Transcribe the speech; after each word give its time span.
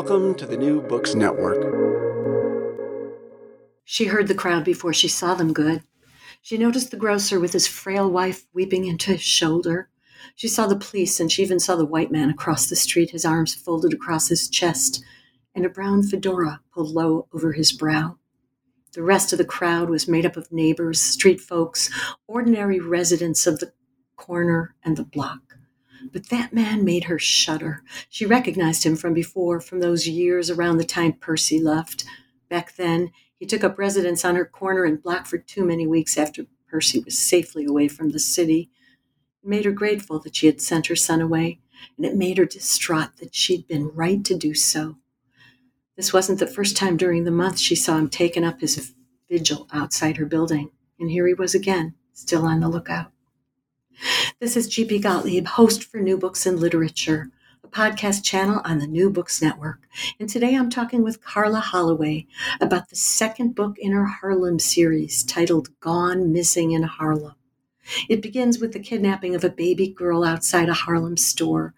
Welcome 0.00 0.36
to 0.36 0.46
the 0.46 0.56
New 0.56 0.80
Books 0.80 1.16
Network. 1.16 1.58
She 3.84 4.04
heard 4.04 4.28
the 4.28 4.34
crowd 4.36 4.62
before 4.64 4.92
she 4.92 5.08
saw 5.08 5.34
them 5.34 5.52
good. 5.52 5.82
She 6.40 6.56
noticed 6.56 6.92
the 6.92 6.96
grocer 6.96 7.40
with 7.40 7.52
his 7.52 7.66
frail 7.66 8.08
wife 8.08 8.46
weeping 8.54 8.84
into 8.84 9.10
his 9.10 9.22
shoulder. 9.22 9.88
She 10.36 10.46
saw 10.46 10.68
the 10.68 10.76
police, 10.76 11.18
and 11.18 11.32
she 11.32 11.42
even 11.42 11.58
saw 11.58 11.74
the 11.74 11.84
white 11.84 12.12
man 12.12 12.30
across 12.30 12.68
the 12.68 12.76
street, 12.76 13.10
his 13.10 13.24
arms 13.24 13.56
folded 13.56 13.92
across 13.92 14.28
his 14.28 14.48
chest, 14.48 15.02
and 15.52 15.66
a 15.66 15.68
brown 15.68 16.04
fedora 16.04 16.60
pulled 16.72 16.90
low 16.90 17.26
over 17.34 17.54
his 17.54 17.72
brow. 17.72 18.18
The 18.92 19.02
rest 19.02 19.32
of 19.32 19.38
the 19.38 19.44
crowd 19.44 19.90
was 19.90 20.06
made 20.06 20.24
up 20.24 20.36
of 20.36 20.52
neighbors, 20.52 21.00
street 21.00 21.40
folks, 21.40 21.90
ordinary 22.28 22.78
residents 22.78 23.48
of 23.48 23.58
the 23.58 23.72
corner 24.14 24.76
and 24.84 24.96
the 24.96 25.02
block. 25.02 25.58
But 26.12 26.28
that 26.28 26.52
man 26.52 26.84
made 26.84 27.04
her 27.04 27.18
shudder. 27.18 27.82
She 28.08 28.26
recognized 28.26 28.84
him 28.84 28.96
from 28.96 29.14
before, 29.14 29.60
from 29.60 29.80
those 29.80 30.08
years 30.08 30.50
around 30.50 30.78
the 30.78 30.84
time 30.84 31.12
Percy 31.12 31.60
left. 31.60 32.04
Back 32.48 32.76
then, 32.76 33.10
he 33.38 33.46
took 33.46 33.62
up 33.62 33.78
residence 33.78 34.24
on 34.24 34.36
her 34.36 34.44
corner 34.44 34.84
in 34.84 34.96
Blackford 34.96 35.46
too 35.46 35.64
many 35.64 35.86
weeks 35.86 36.16
after 36.16 36.46
Percy 36.68 37.00
was 37.00 37.18
safely 37.18 37.64
away 37.64 37.88
from 37.88 38.10
the 38.10 38.18
city. 38.18 38.70
It 39.42 39.48
made 39.48 39.64
her 39.64 39.72
grateful 39.72 40.18
that 40.20 40.36
she 40.36 40.46
had 40.46 40.60
sent 40.60 40.86
her 40.86 40.96
son 40.96 41.20
away, 41.20 41.60
and 41.96 42.04
it 42.04 42.16
made 42.16 42.38
her 42.38 42.44
distraught 42.44 43.16
that 43.18 43.34
she'd 43.34 43.66
been 43.68 43.90
right 43.94 44.24
to 44.24 44.36
do 44.36 44.54
so. 44.54 44.96
This 45.96 46.12
wasn't 46.12 46.38
the 46.38 46.46
first 46.46 46.76
time 46.76 46.96
during 46.96 47.24
the 47.24 47.30
month 47.30 47.58
she 47.58 47.74
saw 47.74 47.96
him 47.96 48.08
taking 48.08 48.44
up 48.44 48.60
his 48.60 48.94
vigil 49.28 49.68
outside 49.72 50.16
her 50.16 50.26
building, 50.26 50.70
and 50.98 51.10
here 51.10 51.26
he 51.26 51.34
was 51.34 51.54
again, 51.54 51.94
still 52.12 52.44
on 52.44 52.60
the 52.60 52.68
lookout. 52.68 53.12
This 54.40 54.56
is 54.56 54.68
G.P. 54.68 55.00
Gottlieb, 55.00 55.46
host 55.46 55.82
for 55.82 55.98
New 55.98 56.16
Books 56.16 56.46
in 56.46 56.60
Literature, 56.60 57.30
a 57.64 57.68
podcast 57.68 58.22
channel 58.22 58.60
on 58.64 58.78
the 58.78 58.86
New 58.86 59.10
Books 59.10 59.42
Network. 59.42 59.88
And 60.20 60.28
today 60.28 60.54
I'm 60.54 60.70
talking 60.70 61.02
with 61.02 61.24
Karla 61.24 61.58
Holloway 61.58 62.26
about 62.60 62.88
the 62.88 62.96
second 62.96 63.56
book 63.56 63.76
in 63.78 63.90
her 63.92 64.06
Harlem 64.06 64.60
series 64.60 65.24
titled 65.24 65.70
Gone 65.80 66.32
Missing 66.32 66.70
in 66.70 66.84
Harlem. 66.84 67.34
It 68.08 68.22
begins 68.22 68.60
with 68.60 68.72
the 68.72 68.78
kidnapping 68.78 69.34
of 69.34 69.42
a 69.42 69.50
baby 69.50 69.88
girl 69.88 70.22
outside 70.22 70.68
a 70.68 70.74
Harlem 70.74 71.16
store, 71.16 71.74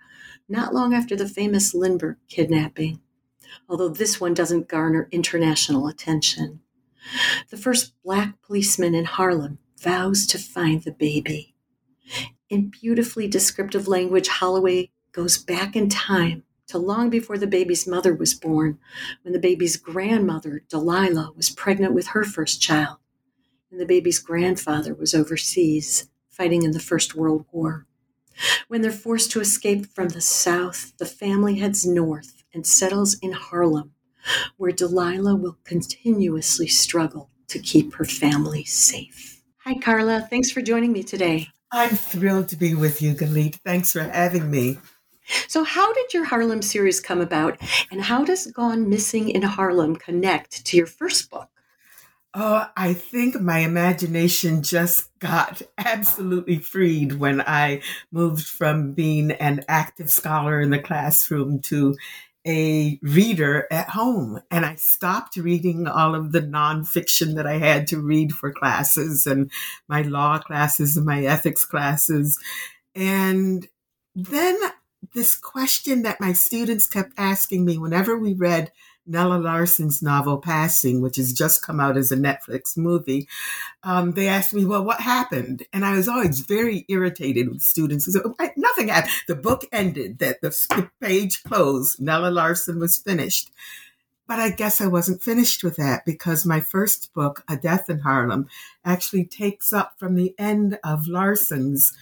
not 0.48 0.75
long 0.75 0.92
after 0.92 1.16
the 1.16 1.28
famous 1.28 1.72
Lindbergh 1.72 2.19
kidnapping, 2.28 3.00
although 3.66 3.88
this 3.88 4.20
one 4.20 4.34
doesn't 4.34 4.69
garner 4.69 5.09
international 5.10 5.86
attention. 5.86 6.60
The 7.48 7.56
first 7.56 7.94
black 8.04 8.42
policeman 8.42 8.94
in 8.94 9.06
Harlem 9.06 9.59
vows 9.78 10.26
to 10.26 10.38
find 10.38 10.82
the 10.82 10.92
baby. 10.92 11.54
In 12.48 12.71
beautifully 12.71 13.28
descriptive 13.28 13.87
language, 13.87 14.28
Holloway 14.28 14.91
goes 15.12 15.38
back 15.38 15.76
in 15.76 15.88
time 15.88 16.44
to 16.69 16.78
long 16.78 17.10
before 17.10 17.37
the 17.37 17.47
baby's 17.47 17.87
mother 17.87 18.15
was 18.15 18.32
born, 18.32 18.78
when 19.22 19.32
the 19.32 19.38
baby's 19.41 19.76
grandmother, 19.76 20.62
Delilah, 20.69 21.32
was 21.37 21.50
pregnant 21.50 21.94
with 21.94 22.09
her 22.09 22.25
first 22.25 22.60
child, 22.60 22.98
and 23.71 23.81
the 23.81 23.87
baby's 23.87 24.21
grandfather 24.21 24.94
was 24.94 25.15
overseas 25.15 26.09
fighting 26.28 26.62
in 26.62 26.71
the 26.71 26.81
First 26.81 27.15
World 27.15 27.44
War. 27.50 27.87
When 28.69 28.82
they're 28.82 28.92
forced 28.92 29.32
to 29.32 29.41
escape 29.41 29.87
from 29.87 30.09
the 30.09 30.21
South, 30.21 30.97
the 30.98 31.06
family 31.06 31.59
heads 31.59 31.84
north 31.84 32.44
and 32.54 32.66
settles 32.66 33.16
in 33.21 33.32
Harlem, 33.32 33.92
where 34.56 34.72
Delilah 34.72 35.37
will 35.37 35.59
continuously 35.65 36.69
struggle 36.69 37.31
to 37.48 37.59
keep 37.59 37.94
her 37.94 38.04
family 38.04 38.65
safe. 38.65 39.42
Hi, 39.65 39.75
Karla. 39.75 40.27
Thanks 40.31 40.50
for 40.50 40.62
joining 40.62 40.92
me 40.92 41.03
today. 41.03 41.48
I'm 41.72 41.91
thrilled 41.91 42.48
to 42.48 42.56
be 42.56 42.75
with 42.75 43.00
you, 43.00 43.14
Galit. 43.14 43.56
Thanks 43.64 43.92
for 43.92 44.03
having 44.03 44.50
me. 44.50 44.78
So, 45.47 45.62
how 45.62 45.92
did 45.92 46.12
your 46.12 46.25
Harlem 46.25 46.62
series 46.62 47.00
come 47.00 47.20
about, 47.20 47.58
and 47.91 48.03
how 48.03 48.25
does 48.25 48.47
Gone 48.48 48.88
Missing 48.88 49.28
in 49.31 49.42
Harlem 49.42 49.94
connect 49.94 50.64
to 50.66 50.76
your 50.76 50.86
first 50.86 51.30
book? 51.30 51.48
Oh, 52.32 52.64
I 52.76 52.94
think 52.94 53.41
my 53.41 53.59
imagination 53.59 54.62
just 54.62 55.16
got 55.19 55.62
absolutely 55.78 56.59
freed 56.59 57.14
when 57.14 57.41
I 57.41 57.82
moved 58.12 58.47
from 58.47 58.92
being 58.92 59.32
an 59.32 59.64
active 59.69 60.10
scholar 60.10 60.60
in 60.60 60.70
the 60.70 60.78
classroom 60.78 61.60
to 61.62 61.97
a 62.46 62.98
reader 63.02 63.66
at 63.70 63.90
home. 63.90 64.40
And 64.50 64.64
I 64.64 64.76
stopped 64.76 65.36
reading 65.36 65.86
all 65.86 66.14
of 66.14 66.32
the 66.32 66.40
nonfiction 66.40 67.36
that 67.36 67.46
I 67.46 67.58
had 67.58 67.86
to 67.88 68.00
read 68.00 68.32
for 68.32 68.52
classes 68.52 69.26
and 69.26 69.50
my 69.88 70.02
law 70.02 70.38
classes 70.38 70.96
and 70.96 71.06
my 71.06 71.24
ethics 71.24 71.64
classes. 71.64 72.38
And 72.94 73.66
then 74.14 74.58
this 75.14 75.34
question 75.34 76.02
that 76.02 76.20
my 76.20 76.32
students 76.32 76.86
kept 76.86 77.12
asking 77.16 77.64
me 77.64 77.78
whenever 77.78 78.18
we 78.18 78.34
read 78.34 78.72
Nella 79.06 79.36
Larsen's 79.36 80.02
novel 80.02 80.38
Passing, 80.38 81.00
which 81.00 81.16
has 81.16 81.32
just 81.32 81.62
come 81.62 81.80
out 81.80 81.96
as 81.96 82.12
a 82.12 82.16
Netflix 82.16 82.76
movie, 82.76 83.28
um, 83.82 84.12
they 84.12 84.28
asked 84.28 84.54
me, 84.54 84.64
well, 84.64 84.84
what 84.84 85.00
happened? 85.00 85.64
And 85.72 85.84
I 85.84 85.96
was 85.96 86.08
always 86.08 86.40
very 86.40 86.84
irritated 86.88 87.48
with 87.48 87.62
students 87.62 88.12
said, 88.12 88.22
nothing 88.56 88.88
happened. 88.88 89.12
The 89.26 89.34
book 89.34 89.64
ended, 89.72 90.18
that 90.18 90.40
the 90.40 90.90
page 91.00 91.42
closed, 91.42 92.00
Nella 92.00 92.30
Larsen 92.30 92.78
was 92.78 92.98
finished. 92.98 93.50
But 94.28 94.38
I 94.38 94.50
guess 94.50 94.80
I 94.80 94.86
wasn't 94.86 95.22
finished 95.22 95.64
with 95.64 95.74
that 95.76 96.04
because 96.04 96.46
my 96.46 96.60
first 96.60 97.12
book, 97.12 97.42
A 97.48 97.56
Death 97.56 97.91
in 97.91 97.98
Harlem, 97.98 98.46
actually 98.84 99.24
takes 99.24 99.72
up 99.72 99.94
from 99.98 100.14
the 100.14 100.36
end 100.38 100.78
of 100.84 101.08
Larsen's 101.08 101.92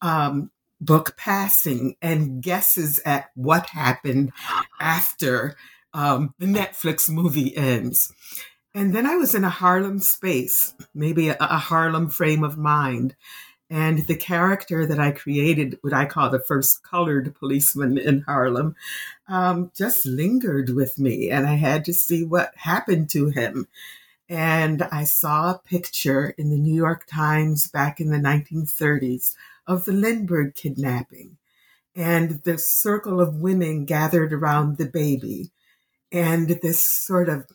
um, 0.00 0.52
book 0.80 1.16
Passing 1.16 1.96
and 2.00 2.40
guesses 2.40 3.00
at 3.04 3.30
what 3.34 3.66
happened 3.66 4.32
after 4.80 5.56
um, 5.94 6.34
the 6.38 6.46
Netflix 6.46 7.08
movie 7.10 7.56
ends. 7.56 8.12
And 8.74 8.94
then 8.94 9.06
I 9.06 9.16
was 9.16 9.34
in 9.34 9.44
a 9.44 9.50
Harlem 9.50 9.98
space, 10.00 10.74
maybe 10.94 11.28
a, 11.28 11.36
a, 11.38 11.58
Harlem 11.58 12.08
frame 12.08 12.42
of 12.42 12.56
mind. 12.56 13.14
And 13.68 14.06
the 14.06 14.16
character 14.16 14.86
that 14.86 14.98
I 14.98 15.12
created, 15.12 15.78
what 15.82 15.92
I 15.92 16.06
call 16.06 16.30
the 16.30 16.40
first 16.40 16.82
colored 16.82 17.34
policeman 17.34 17.98
in 17.98 18.22
Harlem, 18.22 18.74
um, 19.28 19.70
just 19.76 20.06
lingered 20.06 20.70
with 20.70 20.98
me. 20.98 21.30
And 21.30 21.46
I 21.46 21.54
had 21.54 21.84
to 21.86 21.92
see 21.92 22.24
what 22.24 22.52
happened 22.56 23.10
to 23.10 23.28
him. 23.28 23.68
And 24.28 24.82
I 24.84 25.04
saw 25.04 25.50
a 25.50 25.58
picture 25.58 26.34
in 26.38 26.48
the 26.50 26.56
New 26.56 26.74
York 26.74 27.06
Times 27.06 27.68
back 27.68 28.00
in 28.00 28.10
the 28.10 28.18
1930s 28.18 29.34
of 29.66 29.84
the 29.84 29.92
Lindbergh 29.92 30.54
kidnapping. 30.54 31.36
and 31.94 32.42
the 32.44 32.56
circle 32.56 33.20
of 33.20 33.42
women 33.42 33.84
gathered 33.84 34.32
around 34.32 34.78
the 34.78 34.86
baby, 34.86 35.50
and 36.12 36.48
this 36.48 36.84
sort 36.84 37.28
of 37.28 37.46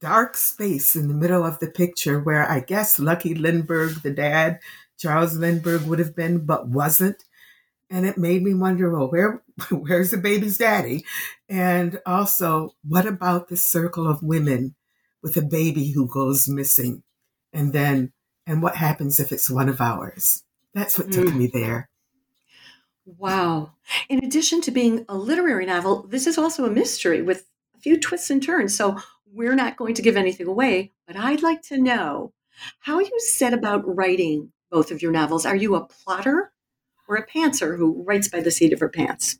dark 0.00 0.36
space 0.36 0.94
in 0.94 1.08
the 1.08 1.14
middle 1.14 1.44
of 1.44 1.58
the 1.58 1.70
picture 1.70 2.20
where 2.20 2.48
I 2.50 2.60
guess 2.60 2.98
Lucky 2.98 3.34
Lindbergh, 3.34 4.02
the 4.02 4.10
dad, 4.10 4.60
Charles 4.98 5.36
Lindbergh 5.36 5.86
would 5.86 5.98
have 5.98 6.14
been, 6.14 6.44
but 6.44 6.68
wasn't. 6.68 7.22
And 7.90 8.06
it 8.06 8.18
made 8.18 8.42
me 8.42 8.54
wonder, 8.54 8.90
well, 8.90 9.10
where 9.10 9.42
where's 9.70 10.10
the 10.10 10.18
baby's 10.18 10.58
daddy? 10.58 11.04
And 11.48 12.00
also, 12.06 12.74
what 12.86 13.06
about 13.06 13.48
the 13.48 13.56
circle 13.56 14.08
of 14.08 14.22
women 14.22 14.74
with 15.22 15.36
a 15.36 15.42
baby 15.42 15.90
who 15.90 16.06
goes 16.06 16.48
missing? 16.48 17.02
And 17.52 17.72
then, 17.72 18.12
and 18.46 18.62
what 18.62 18.76
happens 18.76 19.18
if 19.18 19.32
it's 19.32 19.50
one 19.50 19.68
of 19.68 19.80
ours? 19.80 20.44
That's 20.72 20.98
what 20.98 21.10
took 21.10 21.26
mm. 21.28 21.36
me 21.36 21.50
there. 21.52 21.90
Wow. 23.04 23.72
In 24.08 24.24
addition 24.24 24.60
to 24.62 24.70
being 24.70 25.04
a 25.08 25.16
literary 25.16 25.66
novel, 25.66 26.06
this 26.08 26.28
is 26.28 26.38
also 26.38 26.64
a 26.64 26.70
mystery 26.70 27.22
with 27.22 27.44
a 27.80 27.82
few 27.82 27.98
twists 27.98 28.30
and 28.30 28.42
turns. 28.42 28.76
So 28.76 28.98
we're 29.32 29.54
not 29.54 29.76
going 29.76 29.94
to 29.94 30.02
give 30.02 30.16
anything 30.16 30.46
away, 30.46 30.92
but 31.06 31.16
I'd 31.16 31.42
like 31.42 31.62
to 31.62 31.78
know 31.78 32.32
how 32.80 33.00
you 33.00 33.18
set 33.18 33.54
about 33.54 33.82
writing 33.86 34.52
both 34.70 34.90
of 34.90 35.00
your 35.00 35.12
novels. 35.12 35.46
Are 35.46 35.56
you 35.56 35.74
a 35.74 35.86
plotter 35.86 36.52
or 37.08 37.16
a 37.16 37.26
pantser 37.26 37.78
who 37.78 38.04
writes 38.04 38.28
by 38.28 38.40
the 38.40 38.50
seat 38.50 38.74
of 38.74 38.80
her 38.80 38.88
pants? 38.88 39.38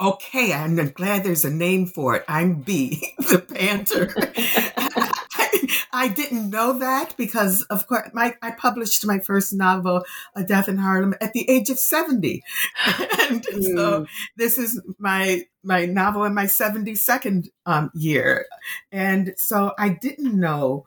Okay, 0.00 0.52
I'm 0.52 0.76
glad 0.90 1.24
there's 1.24 1.44
a 1.44 1.50
name 1.50 1.86
for 1.86 2.16
it. 2.16 2.24
I'm 2.26 2.62
B, 2.62 3.14
the 3.18 3.38
pantser. 3.38 4.72
I 5.94 6.08
didn't 6.08 6.50
know 6.50 6.80
that 6.80 7.16
because, 7.16 7.62
of 7.70 7.86
course, 7.86 8.10
my, 8.12 8.34
I 8.42 8.50
published 8.50 9.06
my 9.06 9.20
first 9.20 9.52
novel, 9.52 10.04
A 10.34 10.42
Death 10.42 10.68
in 10.68 10.76
Harlem, 10.76 11.14
at 11.20 11.32
the 11.32 11.48
age 11.48 11.70
of 11.70 11.78
70. 11.78 12.42
and 13.30 13.42
mm. 13.42 13.76
so 13.76 14.06
this 14.36 14.58
is 14.58 14.82
my 14.98 15.44
my 15.62 15.86
novel 15.86 16.24
in 16.24 16.34
my 16.34 16.44
72nd 16.44 17.48
um, 17.64 17.90
year. 17.94 18.44
And 18.90 19.34
so 19.38 19.72
I 19.78 19.90
didn't 19.90 20.38
know 20.38 20.84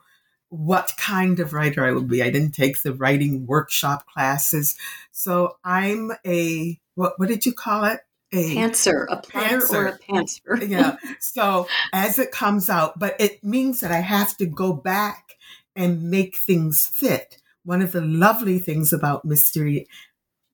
what 0.50 0.92
kind 0.98 1.40
of 1.40 1.52
writer 1.52 1.84
I 1.84 1.92
would 1.92 2.06
be. 2.06 2.22
I 2.22 2.30
didn't 2.30 2.52
take 2.52 2.82
the 2.82 2.92
writing 2.92 3.46
workshop 3.46 4.06
classes. 4.06 4.76
So 5.10 5.56
I'm 5.64 6.12
a, 6.26 6.78
what, 6.94 7.18
what 7.18 7.28
did 7.28 7.44
you 7.44 7.52
call 7.52 7.84
it? 7.84 8.00
A 8.32 8.56
pantser, 8.56 9.06
a 9.08 9.16
plotter 9.16 9.58
pantser. 9.58 9.74
or 9.74 9.86
a 9.86 9.98
pantser. 9.98 10.68
yeah. 10.68 10.96
So 11.20 11.66
as 11.92 12.18
it 12.18 12.30
comes 12.30 12.68
out, 12.68 12.98
but 12.98 13.16
it 13.18 13.42
means 13.42 13.80
that 13.80 13.90
I 13.90 14.00
have 14.00 14.36
to 14.38 14.46
go 14.46 14.72
back 14.72 15.34
and 15.74 16.10
make 16.10 16.36
things 16.36 16.86
fit. 16.92 17.38
One 17.64 17.82
of 17.82 17.92
the 17.92 18.00
lovely 18.00 18.58
things 18.58 18.92
about 18.92 19.24
mystery 19.24 19.86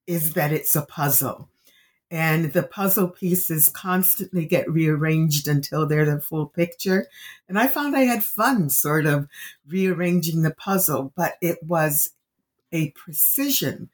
is 0.06 0.34
that 0.34 0.52
it's 0.52 0.76
a 0.76 0.82
puzzle. 0.82 1.48
And 2.10 2.52
the 2.52 2.62
puzzle 2.62 3.08
pieces 3.08 3.68
constantly 3.68 4.46
get 4.46 4.70
rearranged 4.70 5.48
until 5.48 5.86
they're 5.86 6.04
the 6.04 6.20
full 6.20 6.46
picture. 6.46 7.08
And 7.48 7.58
I 7.58 7.66
found 7.66 7.96
I 7.96 8.02
had 8.02 8.22
fun 8.22 8.70
sort 8.70 9.06
of 9.06 9.26
rearranging 9.66 10.42
the 10.42 10.54
puzzle, 10.54 11.12
but 11.16 11.34
it 11.40 11.58
was 11.62 12.10
a 12.70 12.90
precision 12.90 13.88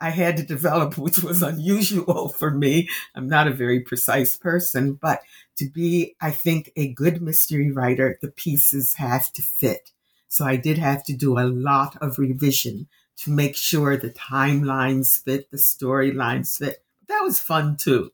I 0.00 0.10
had 0.10 0.36
to 0.36 0.42
develop, 0.42 0.98
which 0.98 1.18
was 1.22 1.42
unusual 1.42 2.28
for 2.28 2.50
me. 2.50 2.88
I'm 3.14 3.28
not 3.28 3.48
a 3.48 3.54
very 3.54 3.80
precise 3.80 4.36
person, 4.36 4.94
but 4.94 5.22
to 5.56 5.68
be, 5.68 6.14
I 6.20 6.30
think, 6.30 6.72
a 6.76 6.92
good 6.92 7.22
mystery 7.22 7.70
writer, 7.70 8.18
the 8.20 8.30
pieces 8.30 8.94
have 8.94 9.32
to 9.34 9.42
fit. 9.42 9.92
So 10.28 10.44
I 10.44 10.56
did 10.56 10.78
have 10.78 11.04
to 11.04 11.14
do 11.14 11.38
a 11.38 11.48
lot 11.48 11.96
of 12.02 12.18
revision 12.18 12.88
to 13.18 13.30
make 13.30 13.56
sure 13.56 13.96
the 13.96 14.10
timelines 14.10 15.22
fit, 15.22 15.50
the 15.50 15.56
storylines 15.56 16.58
fit. 16.58 16.82
That 17.08 17.20
was 17.20 17.40
fun 17.40 17.76
too. 17.76 18.12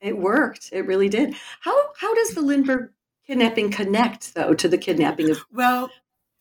It 0.00 0.18
worked. 0.18 0.70
It 0.72 0.86
really 0.86 1.08
did. 1.08 1.36
How 1.60 1.90
how 1.96 2.12
does 2.14 2.30
the 2.30 2.40
Lindbergh 2.40 2.90
kidnapping 3.26 3.70
connect 3.70 4.34
though 4.34 4.54
to 4.54 4.66
the 4.66 4.78
kidnapping 4.78 5.30
of 5.30 5.44
well 5.52 5.90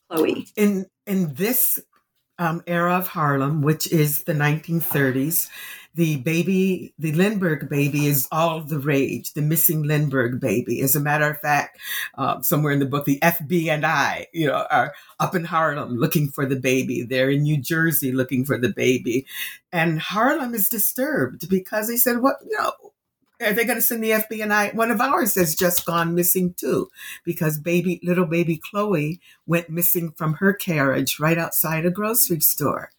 Chloe? 0.10 0.48
In 0.56 0.88
in 1.06 1.36
this 1.36 1.80
um, 2.40 2.62
era 2.68 2.96
of 2.96 3.08
Harlem, 3.08 3.62
which 3.62 3.92
is 3.92 4.24
the 4.24 4.34
1930s. 4.34 5.48
The 5.94 6.18
baby, 6.18 6.94
the 6.98 7.12
Lindbergh 7.12 7.68
baby 7.70 8.06
is 8.06 8.26
all 8.32 8.62
the 8.62 8.80
rage, 8.80 9.34
the 9.34 9.42
missing 9.42 9.84
Lindbergh 9.84 10.40
baby. 10.40 10.82
As 10.82 10.96
a 10.96 11.02
matter 11.02 11.30
of 11.30 11.40
fact, 11.40 11.80
um, 12.18 12.44
somewhere 12.44 12.72
in 12.72 12.80
the 12.80 12.86
book, 12.86 13.04
the 13.04 13.20
FBI 13.20 13.70
and 13.70 13.86
I, 13.86 14.28
you 14.34 14.48
know, 14.48 14.66
are 14.72 14.94
up 15.20 15.36
in 15.36 15.44
Harlem 15.44 15.98
looking 15.98 16.30
for 16.30 16.46
the 16.46 16.56
baby. 16.56 17.04
They're 17.04 17.30
in 17.30 17.44
New 17.44 17.58
Jersey 17.58 18.14
looking 18.14 18.46
for 18.46 18.58
the 18.58 18.70
baby. 18.70 19.28
And 19.74 20.00
Harlem 20.00 20.54
is 20.54 20.70
disturbed 20.70 21.50
because 21.50 21.90
he 21.90 21.98
said, 21.98 22.22
what, 22.22 22.38
you 22.50 22.58
know, 22.58 22.72
are 23.42 23.54
they 23.54 23.66
going 23.66 23.78
to 23.78 23.82
send 23.82 24.04
the 24.04 24.12
FBI? 24.12 24.74
One 24.74 24.92
of 24.92 25.02
ours 25.02 25.36
has 25.36 25.56
just 25.56 25.86
gone 25.86 26.16
missing 26.16 26.54
too, 26.54 26.90
because 27.24 27.60
baby, 27.60 28.00
little 28.04 28.26
baby 28.26 28.58
Chloe 28.58 29.20
went 29.46 29.70
missing 29.70 30.12
from 30.12 30.36
her 30.36 30.54
carriage 30.54 31.20
right 31.20 31.38
outside 31.38 31.86
a 31.86 31.92
grocery 31.92 32.40
store. 32.40 32.92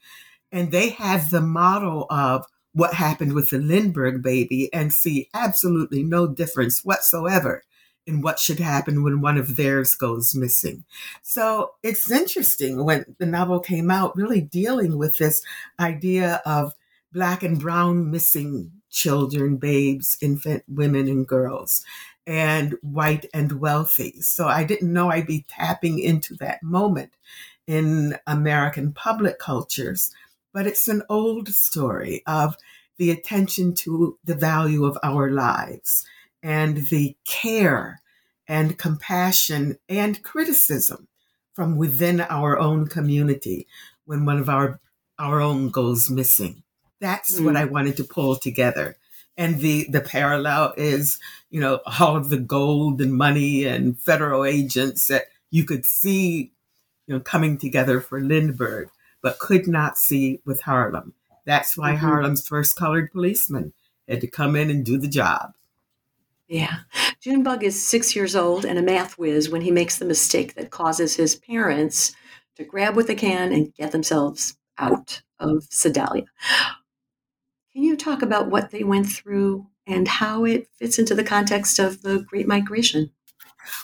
And 0.50 0.70
they 0.70 0.90
have 0.90 1.30
the 1.30 1.40
model 1.40 2.06
of 2.10 2.46
what 2.72 2.94
happened 2.94 3.34
with 3.34 3.50
the 3.50 3.58
Lindbergh 3.58 4.22
baby 4.22 4.72
and 4.72 4.92
see 4.92 5.28
absolutely 5.34 6.02
no 6.02 6.26
difference 6.26 6.84
whatsoever 6.84 7.62
in 8.06 8.20
what 8.20 8.38
should 8.38 8.58
happen 8.58 9.02
when 9.02 9.20
one 9.20 9.38
of 9.38 9.56
theirs 9.56 9.94
goes 9.94 10.34
missing. 10.34 10.84
So 11.22 11.72
it's 11.82 12.10
interesting 12.10 12.84
when 12.84 13.04
the 13.18 13.26
novel 13.26 13.60
came 13.60 13.90
out, 13.90 14.16
really 14.16 14.40
dealing 14.40 14.98
with 14.98 15.18
this 15.18 15.42
idea 15.78 16.42
of 16.44 16.72
black 17.12 17.42
and 17.42 17.60
brown 17.60 18.10
missing 18.10 18.72
children, 18.92 19.56
babes, 19.56 20.16
infant 20.20 20.62
women, 20.68 21.08
and 21.08 21.26
girls, 21.26 21.84
and 22.26 22.76
white 22.82 23.26
and 23.34 23.60
wealthy. 23.60 24.20
So 24.20 24.46
I 24.46 24.62
didn't 24.62 24.92
know 24.92 25.10
I'd 25.10 25.26
be 25.26 25.44
tapping 25.48 25.98
into 25.98 26.36
that 26.36 26.62
moment 26.62 27.12
in 27.66 28.16
American 28.26 28.92
public 28.92 29.38
cultures. 29.38 30.12
But 30.52 30.66
it's 30.66 30.88
an 30.88 31.02
old 31.08 31.48
story 31.48 32.22
of 32.26 32.56
the 32.98 33.10
attention 33.10 33.74
to 33.74 34.18
the 34.24 34.34
value 34.34 34.84
of 34.84 34.98
our 35.02 35.30
lives 35.30 36.04
and 36.42 36.76
the 36.88 37.16
care 37.26 38.00
and 38.46 38.78
compassion 38.78 39.78
and 39.88 40.22
criticism 40.22 41.08
from 41.54 41.76
within 41.76 42.20
our 42.20 42.58
own 42.58 42.86
community 42.86 43.66
when 44.04 44.24
one 44.24 44.38
of 44.38 44.48
our 44.48 44.80
our 45.18 45.40
own 45.40 45.68
goes 45.68 46.10
missing. 46.10 46.62
That's 47.02 47.38
mm. 47.38 47.44
what 47.44 47.56
I 47.56 47.66
wanted 47.66 47.96
to 47.98 48.04
pull 48.04 48.36
together. 48.36 48.96
And 49.36 49.60
the, 49.60 49.88
the 49.90 50.00
parallel 50.00 50.72
is, 50.76 51.18
you 51.50 51.60
know, 51.60 51.80
all 52.00 52.16
of 52.16 52.30
the 52.30 52.38
gold 52.38 53.02
and 53.02 53.12
money 53.12 53.64
and 53.64 53.98
federal 53.98 54.44
agents 54.44 55.08
that 55.08 55.24
you 55.50 55.64
could 55.64 55.84
see, 55.84 56.52
you 57.06 57.14
know, 57.14 57.20
coming 57.20 57.58
together 57.58 58.00
for 58.00 58.20
Lindbergh, 58.20 58.88
but 59.20 59.40
could 59.40 59.66
not 59.66 59.98
see 59.98 60.40
with 60.46 60.62
Harlem. 60.62 61.12
That's 61.44 61.76
why 61.76 61.90
mm-hmm. 61.90 62.06
Harlem's 62.06 62.46
first 62.46 62.76
colored 62.76 63.10
policeman 63.10 63.72
had 64.08 64.20
to 64.20 64.28
come 64.28 64.54
in 64.54 64.70
and 64.70 64.84
do 64.84 64.96
the 64.96 65.08
job. 65.08 65.54
Yeah. 66.46 66.80
Junebug 67.20 67.64
is 67.64 67.84
six 67.84 68.14
years 68.14 68.36
old 68.36 68.64
and 68.64 68.78
a 68.78 68.82
math 68.82 69.18
whiz 69.18 69.48
when 69.48 69.62
he 69.62 69.72
makes 69.72 69.98
the 69.98 70.04
mistake 70.04 70.54
that 70.54 70.70
causes 70.70 71.16
his 71.16 71.34
parents 71.34 72.14
to 72.56 72.64
grab 72.64 72.94
what 72.94 73.08
they 73.08 73.14
can 73.14 73.52
and 73.52 73.74
get 73.74 73.90
themselves 73.90 74.56
out 74.78 75.22
of 75.40 75.64
Sedalia. 75.70 76.26
Can 77.72 77.82
you 77.82 77.96
talk 77.96 78.22
about 78.22 78.50
what 78.50 78.70
they 78.70 78.84
went 78.84 79.06
through 79.06 79.66
and 79.86 80.06
how 80.06 80.44
it 80.44 80.68
fits 80.78 80.98
into 80.98 81.14
the 81.14 81.24
context 81.24 81.78
of 81.78 82.02
the 82.02 82.20
Great 82.20 82.46
Migration? 82.46 83.10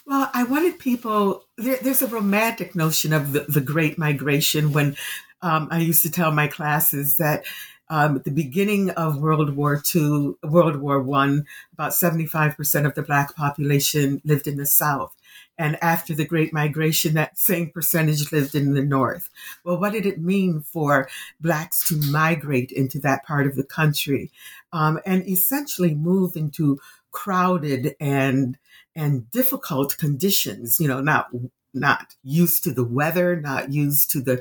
Well, 0.07 0.31
I 0.35 0.45
wanted 0.45 0.79
people, 0.79 1.45
there, 1.57 1.79
there's 1.81 2.03
a 2.03 2.07
romantic 2.07 2.75
notion 2.75 3.13
of 3.13 3.33
the, 3.33 3.41
the 3.49 3.61
Great 3.61 3.99
Migration 3.99 4.73
when 4.73 4.97
um, 5.41 5.69
I 5.71 5.79
used 5.79 6.03
to 6.03 6.11
tell 6.11 6.33
my 6.33 6.49
classes 6.49 7.17
that 7.17 7.45
um, 7.91 8.17
at 8.17 8.25
the 8.25 8.31
beginning 8.31 8.91
of 8.91 9.23
World 9.23 9.57
War 9.57 9.83
II, 9.95 10.35
World 10.43 10.77
War 10.77 11.01
One, 11.01 11.47
about 11.73 11.93
75% 11.93 12.85
of 12.85 12.95
the 12.95 13.03
Black 13.03 13.35
population 13.35 14.21
lived 14.25 14.47
in 14.47 14.59
the 14.59 14.67
South. 14.67 15.15
And 15.59 15.77
after 15.83 16.15
the 16.15 16.25
Great 16.25 16.53
Migration, 16.53 17.15
that 17.15 17.37
same 17.39 17.71
percentage 17.71 18.31
lived 18.31 18.55
in 18.55 18.75
the 18.75 18.83
North. 18.83 19.29
Well, 19.65 19.79
what 19.79 19.93
did 19.93 20.07
it 20.07 20.21
mean 20.21 20.61
for 20.61 21.09
Blacks 21.41 21.87
to 21.89 21.97
migrate 21.97 22.71
into 22.71 23.01
that 23.01 23.27
part 23.27 23.47
of 23.47 23.57
the 23.57 23.65
country 23.65 24.31
um, 24.73 25.01
and 25.05 25.27
essentially 25.29 25.95
move 25.95 26.37
into 26.37 26.79
crowded 27.11 27.97
and 27.99 28.57
and 28.95 29.31
difficult 29.31 29.99
conditions? 29.99 30.79
You 30.79 30.89
know, 30.89 31.01
not 31.01 31.29
not 31.75 32.15
used 32.23 32.65
to 32.65 32.73
the 32.73 32.85
weather, 32.85 33.41
not 33.41 33.73
used 33.73 34.11
to 34.13 34.21
the 34.21 34.41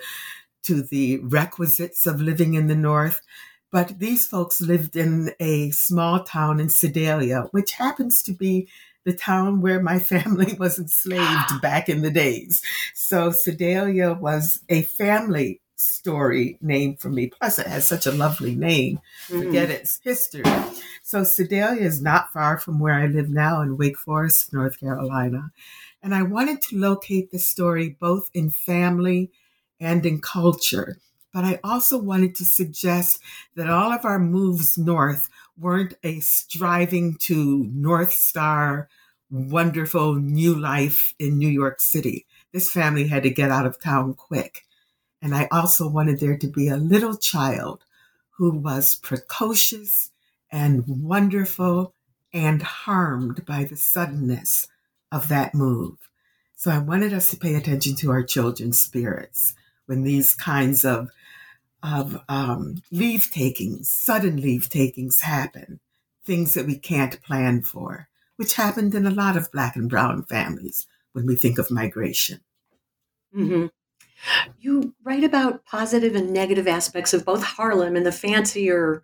to 0.64 0.82
the 0.84 1.18
requisites 1.20 2.06
of 2.06 2.22
living 2.22 2.54
in 2.54 2.68
the 2.68 2.76
North. 2.76 3.22
But 3.72 4.00
these 4.00 4.26
folks 4.26 4.62
lived 4.62 4.96
in 4.96 5.34
a 5.40 5.72
small 5.72 6.24
town 6.24 6.60
in 6.60 6.70
Sedalia, 6.70 7.48
which 7.52 7.74
happens 7.74 8.22
to 8.24 8.32
be 8.32 8.68
the 9.08 9.14
town 9.14 9.62
where 9.62 9.82
my 9.82 9.98
family 10.14 10.54
was 10.54 10.78
enslaved 10.78 11.62
back 11.62 11.88
in 11.90 12.02
the 12.02 12.12
days. 12.12 12.62
So 12.94 13.32
Sedalia 13.32 14.14
was 14.14 14.62
a 14.68 14.82
family 14.84 15.62
story 15.78 16.58
name 16.60 16.98
for 16.98 17.10
me. 17.10 17.28
Plus, 17.28 17.58
it 17.58 17.68
has 17.68 17.88
such 17.88 18.06
a 18.06 18.12
lovely 18.12 18.54
name. 18.56 19.00
Mm-hmm. 19.28 19.44
Forget 19.44 19.70
its 19.70 20.00
history. 20.04 20.44
So, 21.04 21.24
Sedalia 21.24 21.84
is 21.84 22.02
not 22.02 22.34
far 22.34 22.58
from 22.58 22.80
where 22.80 22.96
I 22.96 23.06
live 23.06 23.30
now 23.30 23.62
in 23.62 23.78
Wake 23.78 23.98
Forest, 23.98 24.52
North 24.52 24.80
Carolina. 24.80 25.52
And 26.02 26.14
I 26.14 26.24
wanted 26.24 26.62
to 26.64 26.78
locate 26.78 27.32
the 27.32 27.40
story 27.40 27.96
both 28.00 28.30
in 28.34 28.50
family 28.50 29.32
and 29.80 30.06
in 30.06 30.20
culture. 30.20 30.98
But 31.34 31.46
I 31.46 31.60
also 31.64 32.00
wanted 32.00 32.34
to 32.36 32.46
suggest 32.46 33.22
that 33.56 33.70
all 33.70 33.92
of 33.92 34.04
our 34.04 34.20
moves 34.20 34.78
north 34.78 35.30
weren't 35.58 35.94
a 36.04 36.20
striving 36.20 37.16
to 37.22 37.70
North 37.72 38.14
Star, 38.14 38.90
wonderful 39.30 40.16
new 40.16 40.56
life 40.56 41.14
in 41.20 41.38
New 41.38 41.50
York 41.50 41.82
City. 41.82 42.26
This 42.54 42.72
family 42.72 43.08
had 43.08 43.24
to 43.24 43.30
get 43.30 43.52
out 43.52 43.66
of 43.66 43.80
town 43.80 44.14
quick. 44.14 44.66
And 45.22 45.36
I 45.36 45.48
also 45.52 45.88
wanted 45.88 46.20
there 46.20 46.38
to 46.38 46.48
be 46.48 46.68
a 46.68 46.78
little 46.78 47.18
child 47.18 47.84
who 48.38 48.52
was 48.52 48.96
precocious 48.96 50.12
and 50.52 50.84
wonderful 50.88 51.94
and 52.34 52.62
harmed 52.62 53.46
by 53.46 53.64
the 53.64 53.76
suddenness 53.76 54.68
of 55.12 55.28
that 55.28 55.56
move. 55.56 55.98
So 56.56 56.72
I 56.72 56.80
wanted 56.80 57.14
us 57.14 57.30
to 57.32 57.38
pay 57.38 57.56
attention 57.56 57.96
to 57.98 58.12
our 58.12 58.24
children's 58.24 58.82
spirits 58.82 59.54
when 59.86 60.04
these 60.04 60.34
kinds 60.34 60.86
of 60.86 61.10
of 61.84 62.20
um, 62.28 62.82
leave 62.92 63.32
takings, 63.32 63.92
sudden 63.92 64.42
leave 64.42 64.68
takings 64.68 65.22
happen, 65.22 65.80
things 66.26 66.56
that 66.56 66.66
we 66.66 66.78
can't 66.78 67.22
plan 67.22 67.62
for, 67.62 68.08
which 68.38 68.54
happened 68.54 68.96
in 68.96 69.06
a 69.06 69.12
lot 69.12 69.38
of 69.38 69.52
black 69.52 69.76
and 69.76 69.90
brown 69.90 70.24
families 70.24 70.88
when 71.14 71.26
we 71.26 71.36
think 71.36 71.58
of 71.58 71.70
migration. 71.70 72.40
Mm-hmm. 73.36 73.68
You 74.60 74.96
write 75.04 75.24
about 75.24 75.66
positive 75.66 76.16
and 76.16 76.32
negative 76.32 76.68
aspects 76.68 77.14
of 77.14 77.26
both 77.26 77.44
Harlem 77.44 77.96
and 77.96 78.06
the 78.06 78.12
fancier 78.12 79.04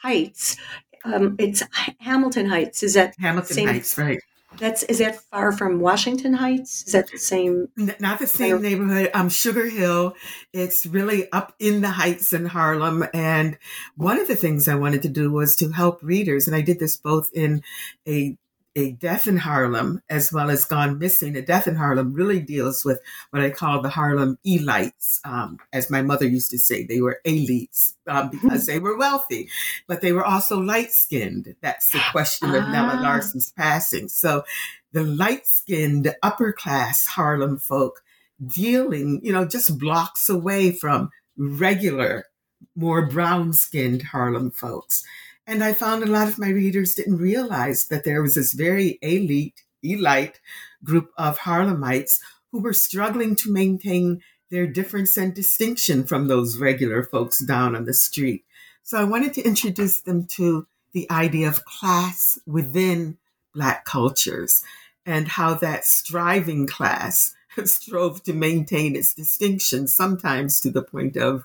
heights. 0.00 0.56
Um, 1.04 1.36
it's 1.38 1.62
Hamilton 1.98 2.46
Heights. 2.46 2.82
Is 2.82 2.94
that 2.94 3.14
Hamilton 3.18 3.54
same, 3.54 3.68
Heights, 3.68 3.98
right? 3.98 4.20
That's 4.58 4.84
is 4.84 4.98
that 4.98 5.20
far 5.20 5.52
from 5.52 5.80
Washington 5.80 6.34
Heights? 6.34 6.86
Is 6.86 6.92
that 6.92 7.10
the 7.10 7.18
same? 7.18 7.68
Not 7.76 8.18
the 8.20 8.26
same 8.26 8.62
neighborhood. 8.62 9.10
Um, 9.12 9.28
Sugar 9.28 9.68
Hill. 9.68 10.14
It's 10.52 10.86
really 10.86 11.30
up 11.32 11.54
in 11.58 11.80
the 11.80 11.90
heights 11.90 12.32
in 12.32 12.46
Harlem. 12.46 13.04
And 13.12 13.58
one 13.96 14.20
of 14.20 14.28
the 14.28 14.36
things 14.36 14.68
I 14.68 14.76
wanted 14.76 15.02
to 15.02 15.08
do 15.08 15.30
was 15.30 15.56
to 15.56 15.70
help 15.70 16.02
readers, 16.02 16.46
and 16.46 16.54
I 16.54 16.60
did 16.60 16.78
this 16.78 16.96
both 16.96 17.30
in 17.34 17.62
a 18.06 18.36
a 18.76 18.92
Death 18.92 19.26
in 19.26 19.36
Harlem 19.36 20.02
as 20.08 20.32
well 20.32 20.50
as 20.50 20.64
Gone 20.64 20.98
Missing. 20.98 21.36
A 21.36 21.42
Death 21.42 21.68
in 21.68 21.76
Harlem 21.76 22.12
really 22.12 22.40
deals 22.40 22.84
with 22.84 23.00
what 23.30 23.42
I 23.42 23.50
call 23.50 23.80
the 23.80 23.90
Harlem 23.90 24.38
elites. 24.46 25.20
Um, 25.24 25.58
as 25.72 25.90
my 25.90 26.02
mother 26.02 26.26
used 26.26 26.50
to 26.50 26.58
say, 26.58 26.84
they 26.84 27.00
were 27.00 27.20
elites 27.24 27.94
um, 28.06 28.30
because 28.30 28.66
they 28.66 28.78
were 28.78 28.96
wealthy, 28.96 29.48
but 29.86 30.00
they 30.00 30.12
were 30.12 30.24
also 30.24 30.60
light 30.60 30.92
skinned. 30.92 31.54
That's 31.60 31.90
the 31.90 32.02
question 32.10 32.54
of 32.54 32.68
Nella 32.68 32.96
ah. 32.96 33.02
Larsen's 33.02 33.52
passing. 33.52 34.08
So 34.08 34.44
the 34.92 35.04
light 35.04 35.46
skinned 35.46 36.14
upper 36.22 36.52
class 36.52 37.06
Harlem 37.06 37.58
folk 37.58 38.02
dealing, 38.44 39.20
you 39.22 39.32
know, 39.32 39.44
just 39.44 39.78
blocks 39.78 40.28
away 40.28 40.72
from 40.72 41.10
regular, 41.36 42.26
more 42.74 43.06
brown 43.06 43.52
skinned 43.52 44.02
Harlem 44.02 44.50
folks. 44.50 45.04
And 45.46 45.62
I 45.62 45.74
found 45.74 46.02
a 46.02 46.06
lot 46.06 46.28
of 46.28 46.38
my 46.38 46.48
readers 46.48 46.94
didn't 46.94 47.18
realize 47.18 47.88
that 47.88 48.04
there 48.04 48.22
was 48.22 48.34
this 48.34 48.52
very 48.52 48.98
elite, 49.02 49.62
elite 49.82 50.40
group 50.82 51.10
of 51.18 51.40
Harlemites 51.40 52.18
who 52.50 52.60
were 52.60 52.72
struggling 52.72 53.36
to 53.36 53.52
maintain 53.52 54.22
their 54.50 54.66
difference 54.66 55.16
and 55.16 55.34
distinction 55.34 56.04
from 56.04 56.28
those 56.28 56.58
regular 56.58 57.02
folks 57.02 57.40
down 57.40 57.74
on 57.74 57.84
the 57.84 57.92
street. 57.92 58.44
So 58.82 58.98
I 58.98 59.04
wanted 59.04 59.34
to 59.34 59.42
introduce 59.42 60.00
them 60.00 60.26
to 60.36 60.66
the 60.92 61.10
idea 61.10 61.48
of 61.48 61.64
class 61.64 62.38
within 62.46 63.18
Black 63.52 63.84
cultures 63.84 64.62
and 65.04 65.28
how 65.28 65.54
that 65.54 65.84
striving 65.84 66.66
class 66.66 67.34
strove 67.64 68.22
to 68.24 68.32
maintain 68.32 68.96
its 68.96 69.14
distinction, 69.14 69.88
sometimes 69.88 70.60
to 70.60 70.70
the 70.70 70.82
point 70.82 71.16
of 71.16 71.44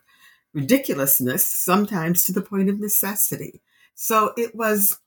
ridiculousness, 0.54 1.46
sometimes 1.46 2.26
to 2.26 2.32
the 2.32 2.42
point 2.42 2.70
of 2.70 2.80
necessity. 2.80 3.62
So 4.02 4.32
it 4.38 4.56
was 4.56 4.98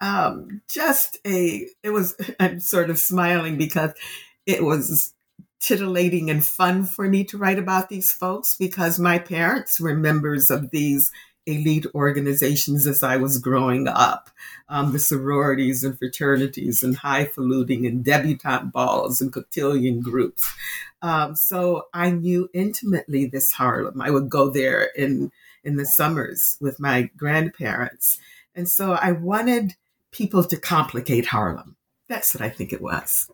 um, 0.00 0.62
just 0.68 1.18
a, 1.24 1.68
it 1.84 1.90
was, 1.90 2.16
I'm 2.40 2.58
sort 2.58 2.90
of 2.90 2.98
smiling 2.98 3.56
because 3.56 3.92
it 4.46 4.64
was 4.64 5.14
titillating 5.60 6.28
and 6.28 6.44
fun 6.44 6.86
for 6.86 7.08
me 7.08 7.22
to 7.22 7.38
write 7.38 7.60
about 7.60 7.88
these 7.88 8.12
folks 8.12 8.56
because 8.56 8.98
my 8.98 9.20
parents 9.20 9.78
were 9.78 9.94
members 9.94 10.50
of 10.50 10.70
these 10.70 11.12
elite 11.46 11.86
organizations 11.94 12.84
as 12.84 13.04
I 13.04 13.16
was 13.16 13.38
growing 13.38 13.86
up. 13.86 14.28
Um, 14.68 14.90
the 14.90 14.98
sororities 14.98 15.84
and 15.84 15.96
fraternities 15.96 16.82
and 16.82 16.96
highfalutin 16.96 17.86
and 17.86 18.04
debutante 18.04 18.72
balls 18.72 19.20
and 19.20 19.32
cotillion 19.32 20.00
groups. 20.00 20.42
Um, 21.00 21.36
so 21.36 21.86
I 21.94 22.10
knew 22.10 22.50
intimately 22.52 23.26
this 23.26 23.52
Harlem. 23.52 24.02
I 24.02 24.10
would 24.10 24.28
go 24.28 24.50
there 24.50 24.90
in 24.96 25.30
in 25.64 25.76
the 25.76 25.84
summers 25.84 26.56
with 26.60 26.80
my 26.80 27.10
grandparents. 27.16 28.18
And 28.54 28.68
so 28.68 28.92
I 28.92 29.12
wanted 29.12 29.74
people 30.10 30.44
to 30.44 30.56
complicate 30.56 31.26
Harlem. 31.26 31.76
That's 32.08 32.34
what 32.34 32.42
I 32.42 32.48
think 32.48 32.72
it 32.72 32.82
was. 32.82 33.30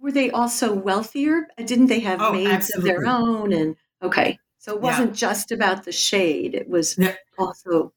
Were 0.00 0.12
they 0.12 0.30
also 0.30 0.72
wealthier? 0.72 1.48
Didn't 1.58 1.86
they 1.86 2.00
have 2.00 2.22
oh, 2.22 2.32
maids 2.32 2.50
absolutely. 2.50 2.90
of 2.90 2.96
their 2.96 3.06
own? 3.06 3.52
And 3.52 3.76
okay, 4.02 4.38
so 4.58 4.74
it 4.74 4.80
wasn't 4.80 5.10
yeah. 5.10 5.16
just 5.16 5.52
about 5.52 5.84
the 5.84 5.92
shade; 5.92 6.54
it 6.54 6.68
was 6.68 6.96
yeah. 6.96 7.14
also 7.36 7.92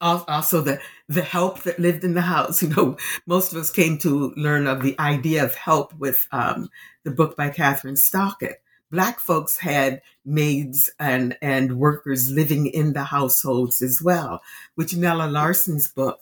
also 0.00 0.60
the 0.60 0.80
the 1.08 1.22
help 1.22 1.62
that 1.62 1.78
lived 1.78 2.04
in 2.04 2.14
the 2.14 2.20
house. 2.20 2.62
You 2.62 2.68
know, 2.68 2.96
most 3.26 3.52
of 3.52 3.58
us 3.58 3.70
came 3.70 3.98
to 3.98 4.32
learn 4.36 4.66
of 4.66 4.82
the 4.82 4.98
idea 4.98 5.44
of 5.44 5.54
help 5.54 5.94
with 5.98 6.28
um, 6.32 6.68
the 7.04 7.10
book 7.10 7.36
by 7.36 7.50
Kathryn 7.50 7.98
Stockett, 7.98 8.62
black 8.90 9.20
folks 9.20 9.58
had 9.58 10.02
maids 10.24 10.90
and, 10.98 11.36
and 11.40 11.78
workers 11.78 12.30
living 12.30 12.66
in 12.66 12.92
the 12.92 13.04
households 13.04 13.82
as 13.82 14.02
well, 14.02 14.42
which 14.74 14.96
Nella 14.96 15.28
Larsen's 15.28 15.88
book, 15.88 16.20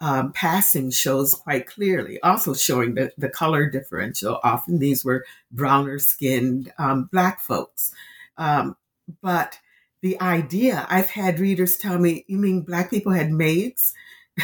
um, 0.00 0.32
Passing, 0.32 0.90
shows 0.90 1.34
quite 1.34 1.66
clearly, 1.66 2.20
also 2.20 2.54
showing 2.54 2.94
the, 2.94 3.12
the 3.18 3.28
color 3.28 3.68
differential. 3.68 4.38
Often 4.44 4.78
these 4.78 5.04
were 5.04 5.24
browner 5.50 5.98
skinned 5.98 6.72
um, 6.78 7.08
black 7.10 7.40
folks. 7.40 7.92
Um, 8.36 8.76
but 9.22 9.58
the 10.02 10.20
idea, 10.20 10.86
I've 10.88 11.10
had 11.10 11.40
readers 11.40 11.76
tell 11.76 11.98
me, 11.98 12.24
you 12.28 12.38
mean 12.38 12.60
black 12.60 12.90
people 12.90 13.12
had 13.12 13.32
maids? 13.32 13.94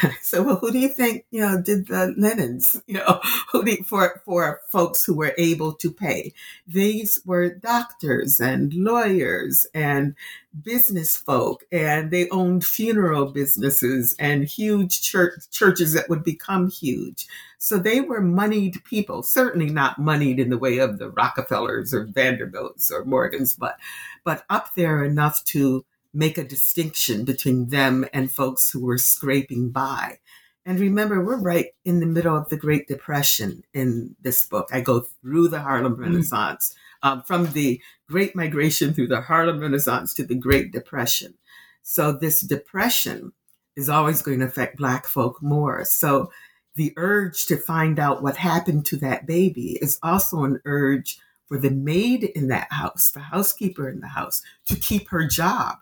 so 0.22 0.42
well, 0.42 0.56
who 0.56 0.72
do 0.72 0.78
you 0.78 0.88
think 0.88 1.24
you 1.30 1.40
know 1.40 1.60
did 1.60 1.86
the 1.86 2.14
linens 2.16 2.80
you 2.86 2.94
know 2.94 3.20
who 3.50 3.64
for 3.84 4.20
for 4.24 4.60
folks 4.70 5.04
who 5.04 5.14
were 5.14 5.34
able 5.38 5.72
to 5.74 5.90
pay? 5.90 6.32
These 6.66 7.20
were 7.24 7.54
doctors 7.54 8.40
and 8.40 8.72
lawyers 8.74 9.66
and 9.74 10.14
business 10.62 11.16
folk 11.16 11.64
and 11.72 12.10
they 12.10 12.28
owned 12.30 12.64
funeral 12.64 13.26
businesses 13.26 14.14
and 14.18 14.44
huge 14.44 15.02
church 15.02 15.50
churches 15.50 15.92
that 15.92 16.08
would 16.08 16.24
become 16.24 16.70
huge. 16.70 17.26
So 17.58 17.78
they 17.78 18.00
were 18.00 18.20
moneyed 18.20 18.84
people 18.84 19.22
certainly 19.22 19.70
not 19.70 19.98
moneyed 19.98 20.38
in 20.38 20.50
the 20.50 20.58
way 20.58 20.78
of 20.78 20.98
the 20.98 21.10
rockefellers 21.10 21.94
or 21.94 22.04
vanderbilts 22.04 22.90
or 22.90 23.04
morgans 23.04 23.54
but 23.54 23.78
but 24.24 24.44
up 24.50 24.74
there 24.74 25.04
enough 25.04 25.44
to 25.46 25.84
make 26.14 26.38
a 26.38 26.44
distinction 26.44 27.24
between 27.24 27.68
them 27.68 28.06
and 28.12 28.30
folks 28.30 28.70
who 28.70 28.84
were 28.84 28.98
scraping 28.98 29.70
by. 29.70 30.18
And 30.66 30.80
remember, 30.80 31.22
we're 31.22 31.40
right 31.40 31.66
in 31.84 32.00
the 32.00 32.06
middle 32.06 32.36
of 32.36 32.48
the 32.48 32.56
Great 32.56 32.88
Depression 32.88 33.64
in 33.74 34.16
this 34.22 34.46
book. 34.46 34.68
I 34.72 34.80
go 34.80 35.00
through 35.00 35.48
the 35.48 35.60
Harlem 35.60 35.96
mm. 35.96 36.00
Renaissance, 36.00 36.74
mm. 37.04 37.08
um, 37.08 37.22
from 37.22 37.52
the 37.52 37.80
Great 38.08 38.34
Migration 38.34 38.94
through 38.94 39.08
the 39.08 39.20
Harlem 39.20 39.60
Renaissance 39.60 40.14
to 40.14 40.24
the 40.24 40.34
Great 40.34 40.72
Depression. 40.72 41.34
So 41.82 42.12
this 42.12 42.40
depression 42.40 43.32
is 43.76 43.90
always 43.90 44.22
going 44.22 44.38
to 44.38 44.46
affect 44.46 44.78
Black 44.78 45.06
folk 45.06 45.42
more. 45.42 45.84
So 45.84 46.30
the 46.76 46.94
urge 46.96 47.44
to 47.46 47.56
find 47.56 47.98
out 47.98 48.22
what 48.22 48.36
happened 48.36 48.86
to 48.86 48.96
that 48.98 49.26
baby 49.26 49.78
is 49.82 49.98
also 50.02 50.44
an 50.44 50.60
urge 50.64 51.18
for 51.46 51.58
the 51.58 51.70
maid 51.70 52.24
in 52.24 52.48
that 52.48 52.72
house, 52.72 53.10
the 53.10 53.20
housekeeper 53.20 53.88
in 53.88 54.00
the 54.00 54.08
house, 54.08 54.42
to 54.68 54.76
keep 54.76 55.08
her 55.10 55.26
job 55.26 55.76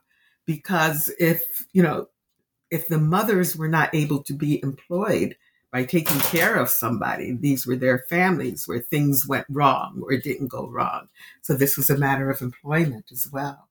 because 0.52 1.10
if, 1.18 1.66
you 1.72 1.82
know, 1.82 2.08
if 2.70 2.86
the 2.86 2.98
mothers 2.98 3.56
were 3.56 3.68
not 3.68 3.94
able 3.94 4.22
to 4.22 4.34
be 4.34 4.62
employed 4.62 5.34
by 5.70 5.82
taking 5.84 6.20
care 6.20 6.56
of 6.56 6.68
somebody, 6.68 7.32
these 7.32 7.66
were 7.66 7.76
their 7.76 8.00
families 8.10 8.68
where 8.68 8.78
things 8.78 9.26
went 9.26 9.46
wrong 9.48 10.02
or 10.04 10.14
didn't 10.18 10.48
go 10.48 10.68
wrong. 10.68 11.08
So 11.40 11.54
this 11.54 11.78
was 11.78 11.88
a 11.88 11.96
matter 11.96 12.28
of 12.30 12.42
employment 12.42 13.06
as 13.10 13.30
well. 13.32 13.68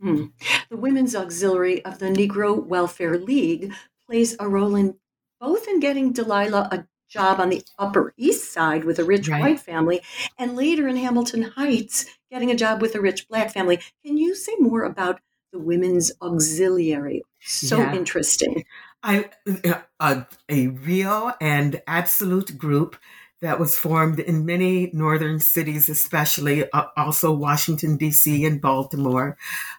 Hmm. 0.00 0.26
The 0.70 0.78
Women's 0.78 1.14
Auxiliary 1.14 1.84
of 1.84 1.98
the 1.98 2.06
Negro 2.06 2.64
Welfare 2.64 3.18
League 3.18 3.74
plays 4.06 4.34
a 4.40 4.48
role 4.48 4.74
in 4.76 4.96
both 5.38 5.68
in 5.68 5.78
getting 5.78 6.12
Delilah 6.12 6.68
a 6.72 6.86
job 7.08 7.38
on 7.38 7.50
the 7.50 7.62
Upper 7.78 8.14
East 8.16 8.50
Side 8.50 8.84
with 8.84 8.98
a 8.98 9.04
rich 9.04 9.28
right. 9.28 9.40
white 9.40 9.60
family, 9.60 10.00
and 10.38 10.56
later 10.56 10.88
in 10.88 10.96
Hamilton 10.96 11.42
Heights 11.42 12.06
getting 12.30 12.50
a 12.50 12.56
job 12.56 12.80
with 12.82 12.94
a 12.94 13.00
rich 13.00 13.28
black 13.28 13.50
family. 13.52 13.78
Can 14.04 14.16
you 14.18 14.34
say 14.34 14.54
more 14.58 14.84
about 14.84 15.20
the 15.52 15.58
Women's 15.58 16.12
Auxiliary? 16.22 17.22
So 17.40 17.78
Yeah. 17.78 17.92
interesting. 17.92 18.64
I 19.02 19.30
a, 20.00 20.26
a 20.48 20.68
real 20.68 21.32
and 21.40 21.80
absolute 21.86 22.58
group 22.58 22.96
that 23.40 23.60
was 23.60 23.76
formed 23.78 24.18
in 24.18 24.44
many 24.44 24.90
northern 24.92 25.38
cities, 25.38 25.88
especially 25.88 26.70
uh, 26.72 26.86
also 26.96 27.32
Washington 27.32 27.96
D.C. 27.96 28.44
and 28.44 28.60
Baltimore. 28.60 29.36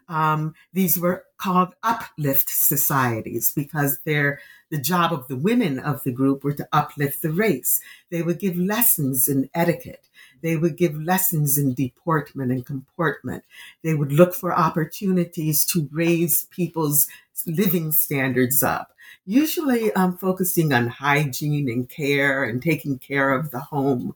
Um, 0.08 0.54
these 0.74 0.98
were 0.98 1.26
called 1.40 1.74
uplift 1.84 2.50
societies 2.50 3.52
because 3.52 4.00
they're 4.06 4.40
the 4.70 4.78
job 4.78 5.12
of 5.12 5.28
the 5.28 5.36
women 5.36 5.80
of 5.80 6.04
the 6.04 6.12
group 6.12 6.44
were 6.44 6.54
to 6.54 6.68
uplift 6.72 7.22
the 7.22 7.32
race. 7.32 7.82
They 8.12 8.22
would 8.22 8.40
give 8.40 8.56
lessons 8.56 9.28
in 9.28 9.50
etiquette. 9.56 10.08
They 10.42 10.56
would 10.56 10.78
give 10.78 11.02
lessons 11.02 11.58
in 11.58 11.74
deportment 11.74 12.52
and 12.52 12.66
comportment. 12.66 13.44
They 13.84 13.96
would 13.96 14.12
look 14.12 14.36
for 14.36 14.54
opportunities 14.54 15.66
to 15.68 15.90
raise 15.92 16.46
people's 16.52 17.08
living 17.48 17.92
standards 17.92 18.62
up 18.62 18.94
usually 19.26 19.92
um, 19.94 20.18
focusing 20.18 20.74
on 20.74 20.88
hygiene 20.88 21.70
and 21.70 21.90
care 21.90 22.44
and 22.44 22.62
taking 22.62 22.98
care 22.98 23.32
of 23.32 23.52
the 23.52 23.60
home. 23.60 24.16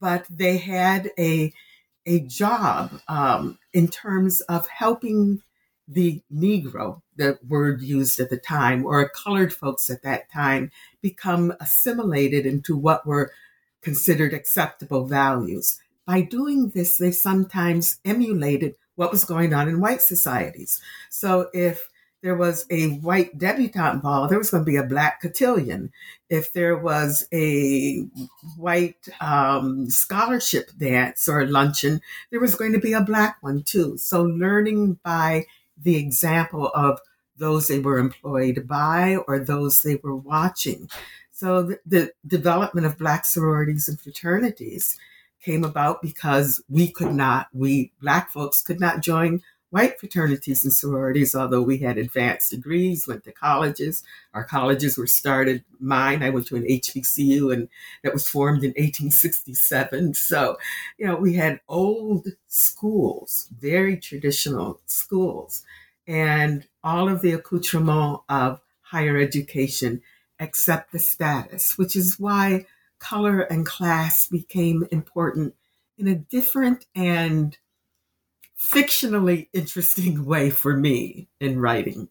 But 0.00 0.26
they 0.30 0.58
had 0.58 1.10
a, 1.18 1.52
a 2.06 2.20
job 2.20 3.00
um, 3.08 3.58
in 3.72 3.88
terms 3.88 4.40
of 4.42 4.68
helping 4.68 5.42
the 5.88 6.22
Negro, 6.32 7.00
the 7.16 7.38
word 7.48 7.80
used 7.80 8.20
at 8.20 8.28
the 8.30 8.36
time, 8.36 8.84
or 8.84 9.08
colored 9.08 9.52
folks 9.52 9.88
at 9.88 10.02
that 10.02 10.30
time, 10.30 10.70
become 11.00 11.54
assimilated 11.60 12.44
into 12.44 12.76
what 12.76 13.06
were 13.06 13.32
considered 13.80 14.34
acceptable 14.34 15.06
values. 15.06 15.80
By 16.06 16.20
doing 16.20 16.70
this, 16.70 16.98
they 16.98 17.10
sometimes 17.10 17.98
emulated 18.04 18.74
what 18.96 19.10
was 19.10 19.24
going 19.24 19.54
on 19.54 19.68
in 19.68 19.80
white 19.80 20.02
societies. 20.02 20.80
So 21.08 21.48
if 21.54 21.88
there 22.22 22.34
was 22.34 22.66
a 22.68 22.88
white 22.98 23.38
debutante 23.38 24.02
ball, 24.02 24.26
there 24.26 24.38
was 24.38 24.50
going 24.50 24.64
to 24.64 24.70
be 24.70 24.76
a 24.76 24.82
black 24.82 25.22
cotillion. 25.22 25.92
If 26.28 26.52
there 26.52 26.76
was 26.76 27.26
a 27.32 28.00
white 28.56 29.08
um, 29.20 29.88
scholarship 29.88 30.70
dance 30.76 31.28
or 31.28 31.46
luncheon, 31.46 32.00
there 32.30 32.40
was 32.40 32.56
going 32.56 32.72
to 32.72 32.80
be 32.80 32.92
a 32.92 33.00
black 33.00 33.36
one 33.40 33.62
too. 33.62 33.96
So 33.98 34.22
learning 34.22 34.98
by 35.04 35.46
the 35.82 35.96
example 35.96 36.70
of 36.74 37.00
those 37.36 37.68
they 37.68 37.78
were 37.78 37.98
employed 37.98 38.66
by 38.66 39.16
or 39.28 39.38
those 39.38 39.80
they 39.80 39.96
were 39.96 40.16
watching. 40.16 40.88
So 41.30 41.62
the, 41.62 41.78
the 41.86 42.12
development 42.26 42.86
of 42.86 42.98
black 42.98 43.24
sororities 43.24 43.88
and 43.88 44.00
fraternities 44.00 44.98
came 45.40 45.62
about 45.62 46.02
because 46.02 46.60
we 46.68 46.90
could 46.90 47.14
not, 47.14 47.46
we 47.52 47.92
black 48.00 48.30
folks 48.30 48.60
could 48.60 48.80
not 48.80 49.02
join 49.02 49.40
white 49.70 50.00
fraternities 50.00 50.64
and 50.64 50.72
sororities, 50.72 51.34
although 51.34 51.62
we 51.62 51.78
had 51.78 51.98
advanced 51.98 52.50
degrees, 52.50 53.06
went 53.06 53.24
to 53.24 53.32
colleges. 53.32 54.02
Our 54.34 54.44
colleges 54.44 54.96
were 54.96 55.06
started. 55.06 55.64
Mine, 55.78 56.22
I 56.22 56.30
went 56.30 56.46
to 56.48 56.56
an 56.56 56.64
HBCU, 56.64 57.52
and 57.52 57.68
that 58.02 58.14
was 58.14 58.28
formed 58.28 58.64
in 58.64 58.70
1867. 58.70 60.14
So, 60.14 60.56
you 60.96 61.06
know, 61.06 61.16
we 61.16 61.34
had 61.34 61.60
old 61.68 62.28
schools, 62.46 63.48
very 63.58 63.96
traditional 63.96 64.80
schools, 64.86 65.64
and 66.06 66.66
all 66.82 67.08
of 67.08 67.20
the 67.20 67.32
accoutrement 67.32 68.20
of 68.28 68.60
higher 68.80 69.18
education 69.18 70.00
except 70.40 70.92
the 70.92 70.98
status, 70.98 71.76
which 71.76 71.96
is 71.96 72.18
why 72.18 72.64
color 72.98 73.40
and 73.40 73.66
class 73.66 74.26
became 74.28 74.86
important 74.90 75.54
in 75.98 76.06
a 76.06 76.14
different 76.14 76.86
and 76.94 77.58
fictionally 78.60 79.48
interesting 79.52 80.24
way 80.26 80.50
for 80.50 80.76
me 80.76 81.28
in 81.40 81.60
writing. 81.60 82.08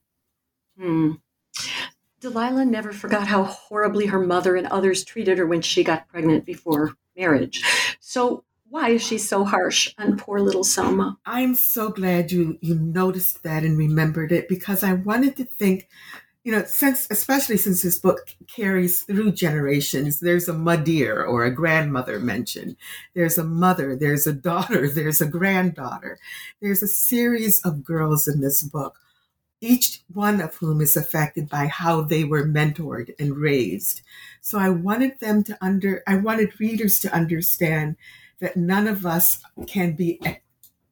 Hmm. 0.80 1.14
Delilah 2.20 2.66
never 2.66 2.92
forgot 2.92 3.28
how 3.28 3.44
horribly 3.44 4.08
her 4.08 4.20
mother 4.20 4.56
and 4.56 4.68
others 4.68 5.04
treated 5.04 5.38
her 5.38 5.46
when 5.46 5.62
she 5.62 5.84
got 5.84 6.08
pregnant 6.08 6.46
before 6.46 6.94
marriage. 7.16 7.64
So, 8.00 8.44
why 8.70 8.90
is 8.90 9.06
she 9.06 9.18
so 9.18 9.46
harsh 9.46 9.94
on 9.98 10.18
poor 10.18 10.40
little 10.40 10.64
Selma? 10.64 11.18
I'm 11.26 11.56
so 11.56 11.90
glad 11.90 12.32
you 12.32 12.58
you 12.60 12.76
noticed 12.76 13.44
that 13.44 13.64
and 13.64 13.78
remembered 13.78 14.32
it 14.32 14.50
because 14.50 14.84
I 14.84 14.94
wanted 14.94 15.38
to 15.38 15.46
think, 15.46 15.88
you 16.48 16.54
know, 16.54 16.64
since 16.64 17.08
especially 17.12 17.58
since 17.58 17.82
this 17.82 18.00
book 18.00 18.34
carries 18.48 19.04
through 19.04 19.34
generations, 19.34 20.22
there's 20.22 20.48
a 20.48 20.54
mother 20.54 21.26
or 21.26 21.44
a 21.44 21.52
grandmother 21.52 22.22
mentioned. 22.22 22.78
There's 23.14 23.38
a 23.38 23.44
mother, 23.44 23.98
there's 23.98 24.26
a 24.28 24.32
daughter, 24.32 24.88
there's 24.94 25.20
a 25.20 25.28
granddaughter. 25.28 26.18
There's 26.62 26.82
a 26.82 26.88
series 26.88 27.60
of 27.66 27.84
girls 27.84 28.30
in 28.30 28.40
this 28.40 28.64
book, 28.64 28.98
each 29.60 30.04
one 30.14 30.40
of 30.40 30.56
whom 30.56 30.80
is 30.80 30.96
affected 30.96 31.50
by 31.50 31.68
how 31.68 32.00
they 32.00 32.24
were 32.24 32.48
mentored 32.48 33.14
and 33.20 33.36
raised. 33.36 34.02
So 34.40 34.58
I 34.58 34.70
wanted 34.70 35.20
them 35.20 35.44
to 35.44 35.58
under 35.60 36.02
I 36.08 36.16
wanted 36.16 36.58
readers 36.62 36.98
to 37.00 37.14
understand 37.14 37.98
that 38.40 38.56
none 38.56 38.88
of 38.88 39.06
us 39.06 39.44
can 39.68 39.98
be 39.98 40.22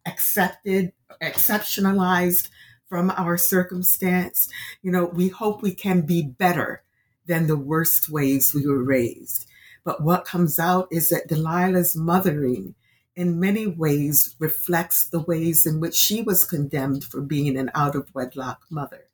accepted, 0.05 0.91
exceptionalized 1.21 2.49
from 2.95 3.11
our 3.17 3.35
circumstance. 3.35 4.47
You 4.81 4.89
know, 4.89 5.03
we 5.03 5.27
hope 5.27 5.61
we 5.61 5.75
can 5.75 6.03
be 6.03 6.23
better 6.23 6.81
than 7.25 7.47
the 7.47 7.57
worst 7.57 8.07
ways 8.07 8.53
we 8.55 8.65
were 8.65 8.81
raised. 8.81 9.47
But 9.83 10.01
what 10.01 10.23
comes 10.23 10.59
out 10.59 10.87
is 10.91 11.09
that 11.09 11.27
Delilah's 11.27 11.93
mothering 11.93 12.73
in 13.13 13.37
many 13.37 13.67
ways 13.67 14.33
reflects 14.39 15.09
the 15.09 15.19
ways 15.19 15.65
in 15.65 15.81
which 15.81 15.93
she 15.93 16.21
was 16.21 16.45
condemned 16.45 17.03
for 17.03 17.19
being 17.19 17.57
an 17.57 17.69
out 17.75 17.97
of 17.97 18.15
wedlock 18.15 18.61
mother. 18.69 19.09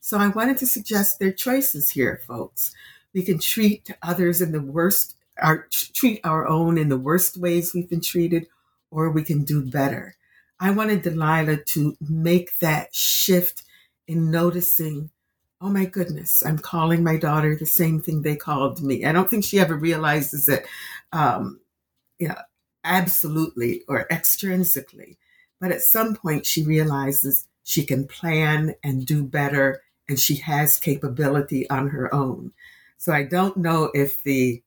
So 0.00 0.16
I 0.16 0.28
wanted 0.28 0.56
to 0.58 0.66
suggest 0.66 1.18
their 1.18 1.32
choices 1.32 1.90
here, 1.90 2.22
folks. 2.26 2.74
We 3.12 3.22
can 3.22 3.38
treat 3.38 3.90
others 4.02 4.40
in 4.40 4.52
the 4.52 4.62
worst 4.62 5.14
our 5.42 5.68
treat 5.92 6.22
our 6.24 6.48
own 6.48 6.78
in 6.78 6.88
the 6.88 6.96
worst 6.96 7.36
ways 7.36 7.74
we've 7.74 7.90
been 7.90 8.00
treated, 8.00 8.46
or 8.90 9.10
we 9.10 9.22
can 9.22 9.44
do 9.44 9.62
better. 9.62 10.16
I 10.58 10.70
wanted 10.70 11.02
Delilah 11.02 11.64
to 11.64 11.96
make 12.00 12.58
that 12.60 12.94
shift 12.94 13.62
in 14.08 14.30
noticing, 14.30 15.10
oh 15.60 15.68
my 15.68 15.84
goodness, 15.84 16.42
I'm 16.44 16.58
calling 16.58 17.02
my 17.02 17.16
daughter 17.16 17.54
the 17.54 17.66
same 17.66 18.00
thing 18.00 18.22
they 18.22 18.36
called 18.36 18.82
me. 18.82 19.04
I 19.04 19.12
don't 19.12 19.28
think 19.28 19.44
she 19.44 19.58
ever 19.58 19.74
realizes 19.74 20.48
it, 20.48 20.66
um, 21.12 21.60
you 22.18 22.28
know, 22.28 22.36
absolutely 22.84 23.82
or 23.88 24.06
extrinsically. 24.10 25.16
But 25.60 25.72
at 25.72 25.82
some 25.82 26.14
point, 26.14 26.46
she 26.46 26.62
realizes 26.62 27.48
she 27.64 27.84
can 27.84 28.06
plan 28.06 28.74
and 28.84 29.04
do 29.04 29.24
better, 29.24 29.82
and 30.08 30.20
she 30.20 30.36
has 30.36 30.78
capability 30.78 31.68
on 31.68 31.88
her 31.88 32.14
own. 32.14 32.52
So 32.96 33.12
I 33.12 33.24
don't 33.24 33.56
know 33.56 33.90
if 33.92 34.22
the 34.22 34.62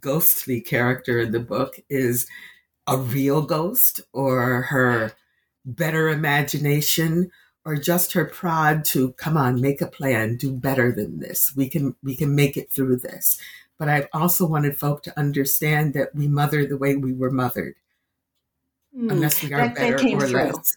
ghostly 0.00 0.60
character 0.60 1.20
in 1.20 1.32
the 1.32 1.40
book 1.40 1.80
is 1.88 2.26
a 2.86 2.96
real 2.96 3.42
ghost 3.42 4.00
or 4.12 4.62
her 4.62 5.12
better 5.76 6.08
imagination 6.08 7.30
or 7.64 7.76
just 7.76 8.12
her 8.14 8.24
prod 8.24 8.84
to 8.86 9.12
come 9.12 9.36
on 9.36 9.60
make 9.60 9.80
a 9.80 9.86
plan 9.86 10.36
do 10.36 10.52
better 10.52 10.92
than 10.92 11.18
this 11.20 11.54
we 11.56 11.68
can 11.68 11.94
we 12.02 12.16
can 12.16 12.34
make 12.34 12.56
it 12.56 12.70
through 12.72 12.96
this 12.96 13.38
but 13.78 13.88
i've 13.88 14.08
also 14.12 14.46
wanted 14.46 14.76
folk 14.76 15.02
to 15.02 15.18
understand 15.18 15.92
that 15.94 16.14
we 16.14 16.26
mother 16.28 16.66
the 16.66 16.76
way 16.78 16.96
we 16.96 17.12
were 17.12 17.30
mothered 17.30 17.74
Hmm. 18.94 19.10
unless 19.10 19.42
we 19.42 19.52
are 19.52 19.58
That- 19.68 19.74
that 19.76 19.80
better 19.82 19.98
came 19.98 20.18
or 20.18 20.26
through. 20.26 20.42
less 20.52 20.76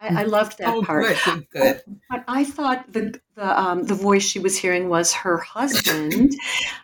I, 0.00 0.22
I 0.22 0.24
loved 0.24 0.58
that 0.58 0.68
Oh, 0.68 0.82
part. 0.82 1.04
good, 1.04 1.18
good, 1.24 1.46
good. 1.52 1.82
But 2.08 2.24
I 2.26 2.44
thought 2.44 2.92
the 2.92 3.20
the 3.34 3.60
um, 3.60 3.84
the 3.84 3.94
voice 3.94 4.22
she 4.22 4.38
was 4.38 4.56
hearing 4.56 4.88
was 4.88 5.12
her 5.12 5.38
husband. 5.38 6.32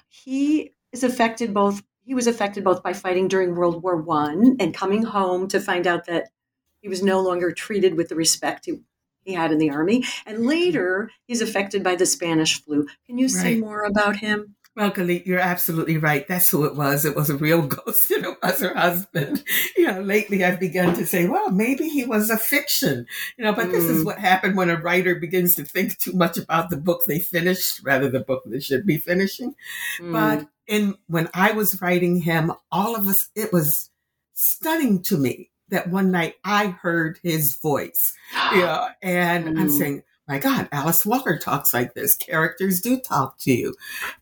he 0.08 0.72
is 0.92 1.02
affected 1.04 1.54
both. 1.54 1.82
He 2.04 2.14
was 2.14 2.26
affected 2.26 2.62
both 2.64 2.82
by 2.82 2.92
fighting 2.92 3.28
during 3.28 3.54
World 3.54 3.82
War 3.82 3.96
One 3.96 4.56
and 4.60 4.74
coming 4.74 5.02
home 5.02 5.48
to 5.48 5.60
find 5.60 5.86
out 5.86 6.06
that 6.06 6.28
he 6.80 6.88
was 6.88 7.02
no 7.02 7.20
longer 7.20 7.50
treated 7.52 7.96
with 7.96 8.08
the 8.08 8.14
respect 8.14 8.66
he, 8.66 8.80
he 9.24 9.32
had 9.32 9.50
in 9.50 9.58
the 9.58 9.70
army. 9.70 10.04
And 10.24 10.46
later, 10.46 11.10
he's 11.26 11.40
affected 11.40 11.82
by 11.82 11.96
the 11.96 12.06
Spanish 12.06 12.62
flu. 12.62 12.86
Can 13.06 13.18
you 13.18 13.28
say 13.28 13.54
Right. 13.54 13.60
more 13.60 13.82
about 13.84 14.16
him? 14.16 14.55
Well, 14.76 14.90
Galit, 14.90 15.24
you're 15.24 15.38
absolutely 15.40 15.96
right. 15.96 16.28
That's 16.28 16.50
who 16.50 16.66
it 16.66 16.76
was. 16.76 17.06
It 17.06 17.16
was 17.16 17.30
a 17.30 17.36
real 17.36 17.62
ghost 17.66 18.10
and 18.10 18.26
it 18.26 18.36
was 18.42 18.60
her 18.60 18.74
husband. 18.74 19.42
You 19.74 19.86
know, 19.86 20.02
lately 20.02 20.44
I've 20.44 20.60
begun 20.60 20.94
to 20.96 21.06
say, 21.06 21.26
well, 21.26 21.50
maybe 21.50 21.88
he 21.88 22.04
was 22.04 22.28
a 22.28 22.36
fiction. 22.36 23.06
You 23.38 23.44
know, 23.46 23.54
but 23.54 23.70
this 23.72 23.88
is 23.88 24.02
Mm. 24.02 24.04
what 24.04 24.18
happened 24.18 24.54
when 24.56 24.68
a 24.68 24.76
writer 24.76 25.14
begins 25.14 25.54
to 25.54 25.64
think 25.64 25.96
too 25.98 26.12
much 26.12 26.36
about 26.36 26.68
the 26.68 26.76
book 26.76 27.04
they 27.06 27.18
finished 27.20 27.80
rather 27.84 28.10
than 28.10 28.20
the 28.20 28.26
book 28.26 28.42
they 28.44 28.60
should 28.60 28.84
be 28.84 28.98
finishing. 28.98 29.54
Mm. 29.98 30.12
But 30.12 30.48
in 30.66 30.96
when 31.06 31.30
I 31.32 31.52
was 31.52 31.80
writing 31.80 32.16
him, 32.20 32.52
all 32.70 32.94
of 32.96 33.08
us, 33.08 33.30
it 33.34 33.52
was 33.54 33.88
stunning 34.34 35.02
to 35.04 35.16
me 35.16 35.48
that 35.70 35.88
one 35.88 36.10
night 36.10 36.34
I 36.44 36.66
heard 36.66 37.18
his 37.22 37.56
voice. 37.56 38.12
You 38.52 38.60
know, 38.60 38.88
and 39.02 39.48
I'm 39.58 39.68
Mm. 39.68 39.78
saying, 39.78 40.02
my 40.28 40.38
God, 40.38 40.68
Alice 40.72 41.06
Walker 41.06 41.38
talks 41.38 41.72
like 41.72 41.94
this. 41.94 42.16
Characters 42.16 42.80
do 42.80 42.98
talk 42.98 43.38
to 43.40 43.52
you. 43.52 43.74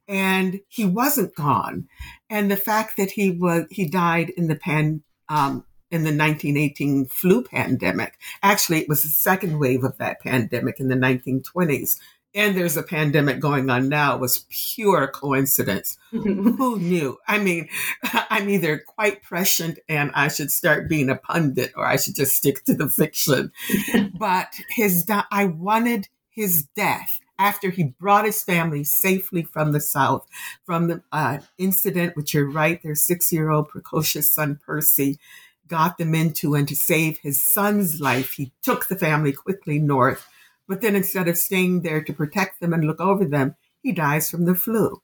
And 0.06 0.60
he 0.68 0.84
wasn't 0.84 1.34
gone. 1.34 1.88
And 2.28 2.50
the 2.50 2.56
fact 2.56 2.96
that 2.96 3.12
he 3.12 3.30
was 3.30 3.64
he 3.70 3.86
died 3.86 4.30
in 4.30 4.48
the 4.48 4.56
pan 4.56 5.02
um 5.28 5.64
in 5.90 6.02
the 6.02 6.08
1918 6.08 7.06
flu 7.06 7.42
pandemic. 7.42 8.18
Actually, 8.42 8.80
it 8.80 8.88
was 8.88 9.02
the 9.02 9.08
second 9.08 9.58
wave 9.58 9.84
of 9.84 9.96
that 9.98 10.20
pandemic 10.20 10.80
in 10.80 10.88
the 10.88 10.96
1920s. 10.96 11.98
And 12.34 12.56
there's 12.56 12.76
a 12.76 12.82
pandemic 12.82 13.38
going 13.38 13.70
on 13.70 13.88
now. 13.88 14.16
It 14.16 14.20
was 14.20 14.44
pure 14.50 15.06
coincidence. 15.06 15.96
Who 16.10 16.78
knew? 16.80 17.18
I 17.28 17.38
mean, 17.38 17.68
I'm 18.30 18.48
either 18.48 18.78
quite 18.78 19.22
prescient 19.22 19.78
and 19.88 20.10
I 20.14 20.28
should 20.28 20.50
start 20.50 20.88
being 20.88 21.10
a 21.10 21.16
pundit 21.16 21.72
or 21.76 21.86
I 21.86 21.96
should 21.96 22.16
just 22.16 22.34
stick 22.34 22.64
to 22.64 22.74
the 22.74 22.88
fiction. 22.88 23.52
but 24.18 24.54
his, 24.70 25.04
I 25.08 25.44
wanted 25.44 26.08
his 26.28 26.64
death 26.74 27.20
after 27.38 27.70
he 27.70 27.94
brought 28.00 28.24
his 28.24 28.42
family 28.42 28.84
safely 28.84 29.42
from 29.42 29.72
the 29.72 29.80
South, 29.80 30.26
from 30.64 30.88
the 30.88 31.02
uh, 31.12 31.38
incident, 31.58 32.16
which 32.16 32.34
you're 32.34 32.50
right, 32.50 32.82
their 32.82 32.94
six 32.94 33.32
year 33.32 33.50
old 33.50 33.68
precocious 33.68 34.32
son, 34.32 34.58
Percy, 34.64 35.18
got 35.66 35.98
them 35.98 36.14
into, 36.14 36.54
and 36.54 36.68
to 36.68 36.76
save 36.76 37.18
his 37.18 37.42
son's 37.42 38.00
life, 38.00 38.32
he 38.32 38.52
took 38.62 38.88
the 38.88 38.96
family 38.96 39.32
quickly 39.32 39.78
north. 39.78 40.28
But 40.66 40.81
then 40.81 40.96
instead 40.96 41.29
of 41.29 41.38
staying 41.38 41.83
there 41.83 42.03
to 42.03 42.12
protect 42.12 42.61
them 42.61 42.72
and 42.72 42.85
look 42.85 43.00
over 43.00 43.24
them, 43.24 43.57
he 43.83 43.92
dies 43.92 44.31
from 44.31 44.46
the 44.46 44.55
flu. 44.55 45.03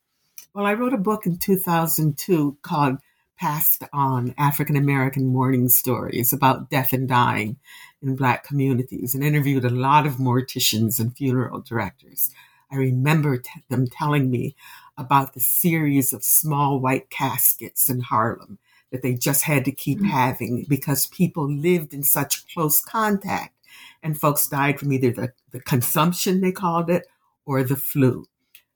Well, 0.55 0.67
I 0.67 0.75
wrote 0.75 0.95
a 0.95 0.99
book 0.99 1.27
in 1.27 1.37
2002 1.37 2.59
called 2.63 2.99
Passed 3.39 3.85
On 3.93 4.35
African 4.37 4.77
American 4.77 5.27
Mourning 5.27 5.69
Stories 5.69 6.33
about 6.33 6.71
death 6.71 6.93
and 6.93 7.09
dying 7.09 7.57
in 8.03 8.17
Black 8.17 8.45
communities 8.45 9.15
and 9.15 9.23
interviewed 9.23 9.65
a 9.65 9.71
lot 9.71 10.07
of 10.07 10.15
morticians 10.15 10.99
and 10.99 11.17
funeral 11.17 11.61
directors. 11.61 12.31
I 12.73 12.77
remember 12.77 13.39
t- 13.39 13.51
them 13.69 13.87
telling 13.87 14.31
me 14.31 14.57
about 14.97 15.35
the 15.35 15.41
series 15.41 16.13
of 16.13 16.25
small 16.25 16.79
white 16.79 17.11
caskets 17.11 17.89
in 17.89 18.01
Harlem 18.01 18.59
that 18.93 19.03
they 19.03 19.15
just 19.15 19.45
had 19.45 19.65
to 19.65 19.73
keep 19.73 20.01
mm. 20.01 20.07
having 20.07 20.67
because 20.69 21.07
people 21.07 21.51
lived 21.51 21.95
in 21.95 22.03
such 22.03 22.53
close 22.53 22.81
contact 22.81 23.55
and 24.03 24.19
folks 24.19 24.47
died 24.47 24.79
from 24.79 24.93
either 24.93 25.11
the, 25.11 25.33
the 25.51 25.61
consumption, 25.61 26.41
they 26.41 26.53
called 26.53 26.91
it, 26.91 27.07
or 27.45 27.63
the 27.63 27.77
flu. 27.77 28.27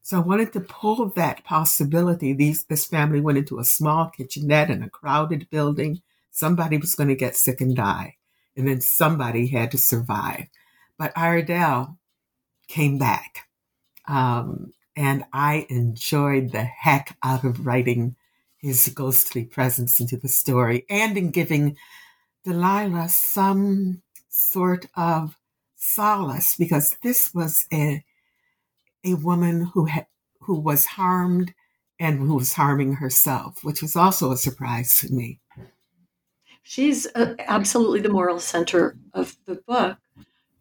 So 0.02 0.18
I 0.18 0.20
wanted 0.20 0.52
to 0.52 0.60
pull 0.60 1.08
that 1.10 1.44
possibility. 1.44 2.32
These, 2.32 2.64
this 2.64 2.84
family 2.84 3.20
went 3.20 3.38
into 3.38 3.58
a 3.58 3.64
small 3.64 4.10
kitchenette 4.10 4.70
in 4.70 4.82
a 4.82 4.90
crowded 4.90 5.48
building. 5.48 6.02
Somebody 6.30 6.76
was 6.76 6.94
going 6.94 7.08
to 7.08 7.14
get 7.14 7.36
sick 7.36 7.60
and 7.60 7.74
die, 7.74 8.16
and 8.56 8.68
then 8.68 8.80
somebody 8.80 9.46
had 9.46 9.70
to 9.70 9.78
survive. 9.78 10.46
But 10.98 11.14
Iredell 11.16 11.96
came 12.68 12.98
back, 12.98 13.48
um, 14.06 14.72
and 14.94 15.24
I 15.32 15.66
enjoyed 15.70 16.52
the 16.52 16.64
heck 16.64 17.16
out 17.22 17.44
of 17.44 17.66
writing 17.66 18.16
his 18.58 18.88
ghostly 18.94 19.44
presence 19.44 20.00
into 20.00 20.16
the 20.16 20.28
story 20.28 20.86
and 20.88 21.18
in 21.18 21.30
giving 21.30 21.76
Delilah 22.44 23.10
some 23.10 24.02
sort 24.34 24.86
of 24.96 25.36
solace 25.76 26.56
because 26.56 26.96
this 27.02 27.32
was 27.32 27.66
a 27.72 28.04
a 29.04 29.14
woman 29.14 29.66
who 29.74 29.84
had 29.84 30.06
who 30.40 30.58
was 30.58 30.84
harmed 30.86 31.54
and 32.00 32.18
who 32.18 32.34
was 32.34 32.54
harming 32.54 32.94
herself, 32.94 33.62
which 33.62 33.80
was 33.80 33.94
also 33.94 34.32
a 34.32 34.36
surprise 34.36 34.96
to 34.98 35.12
me. 35.12 35.40
She's 36.64 37.06
uh, 37.14 37.34
absolutely 37.38 38.00
the 38.00 38.08
moral 38.08 38.40
center 38.40 38.96
of 39.12 39.36
the 39.44 39.56
book. 39.66 39.98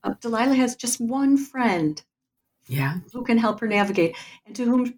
Uh, 0.03 0.13
Delilah 0.21 0.53
has 0.55 0.75
just 0.75 1.01
one 1.01 1.37
friend 1.37 2.01
Yeah. 2.67 2.99
who 3.11 3.23
can 3.23 3.37
help 3.37 3.59
her 3.61 3.67
navigate 3.67 4.15
and 4.45 4.55
to 4.55 4.65
whom 4.65 4.93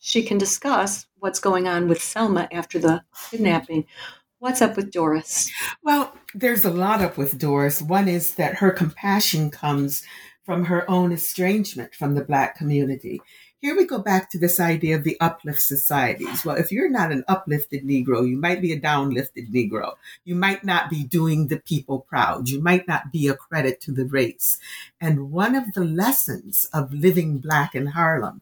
she 0.00 0.22
can 0.22 0.38
discuss 0.38 1.06
what's 1.18 1.38
going 1.40 1.68
on 1.68 1.86
with 1.88 2.02
Selma 2.02 2.48
after 2.50 2.78
the 2.78 3.02
kidnapping. 3.30 3.86
What's 4.40 4.62
up 4.62 4.74
with 4.74 4.90
Doris? 4.90 5.52
Well, 5.82 6.16
there's 6.34 6.64
a 6.64 6.70
lot 6.70 7.02
up 7.02 7.18
with 7.18 7.36
Doris. 7.36 7.82
One 7.82 8.08
is 8.08 8.36
that 8.36 8.54
her 8.54 8.70
compassion 8.70 9.50
comes 9.50 10.02
from 10.44 10.64
her 10.64 10.90
own 10.90 11.12
estrangement 11.12 11.94
from 11.94 12.14
the 12.14 12.24
Black 12.24 12.56
community. 12.56 13.20
Here 13.58 13.76
we 13.76 13.84
go 13.84 13.98
back 13.98 14.30
to 14.30 14.38
this 14.38 14.58
idea 14.58 14.96
of 14.96 15.04
the 15.04 15.20
uplift 15.20 15.60
societies. 15.60 16.42
Well, 16.42 16.56
if 16.56 16.72
you're 16.72 16.88
not 16.88 17.12
an 17.12 17.22
uplifted 17.28 17.84
Negro, 17.84 18.26
you 18.26 18.38
might 18.38 18.62
be 18.62 18.72
a 18.72 18.80
downlifted 18.80 19.52
Negro. 19.52 19.96
You 20.24 20.36
might 20.36 20.64
not 20.64 20.88
be 20.88 21.04
doing 21.04 21.48
the 21.48 21.60
people 21.60 22.06
proud. 22.08 22.48
You 22.48 22.62
might 22.62 22.88
not 22.88 23.12
be 23.12 23.28
a 23.28 23.34
credit 23.34 23.78
to 23.82 23.92
the 23.92 24.06
race. 24.06 24.56
And 25.02 25.30
one 25.30 25.54
of 25.54 25.74
the 25.74 25.84
lessons 25.84 26.66
of 26.72 26.94
living 26.94 27.40
Black 27.40 27.74
in 27.74 27.88
Harlem, 27.88 28.40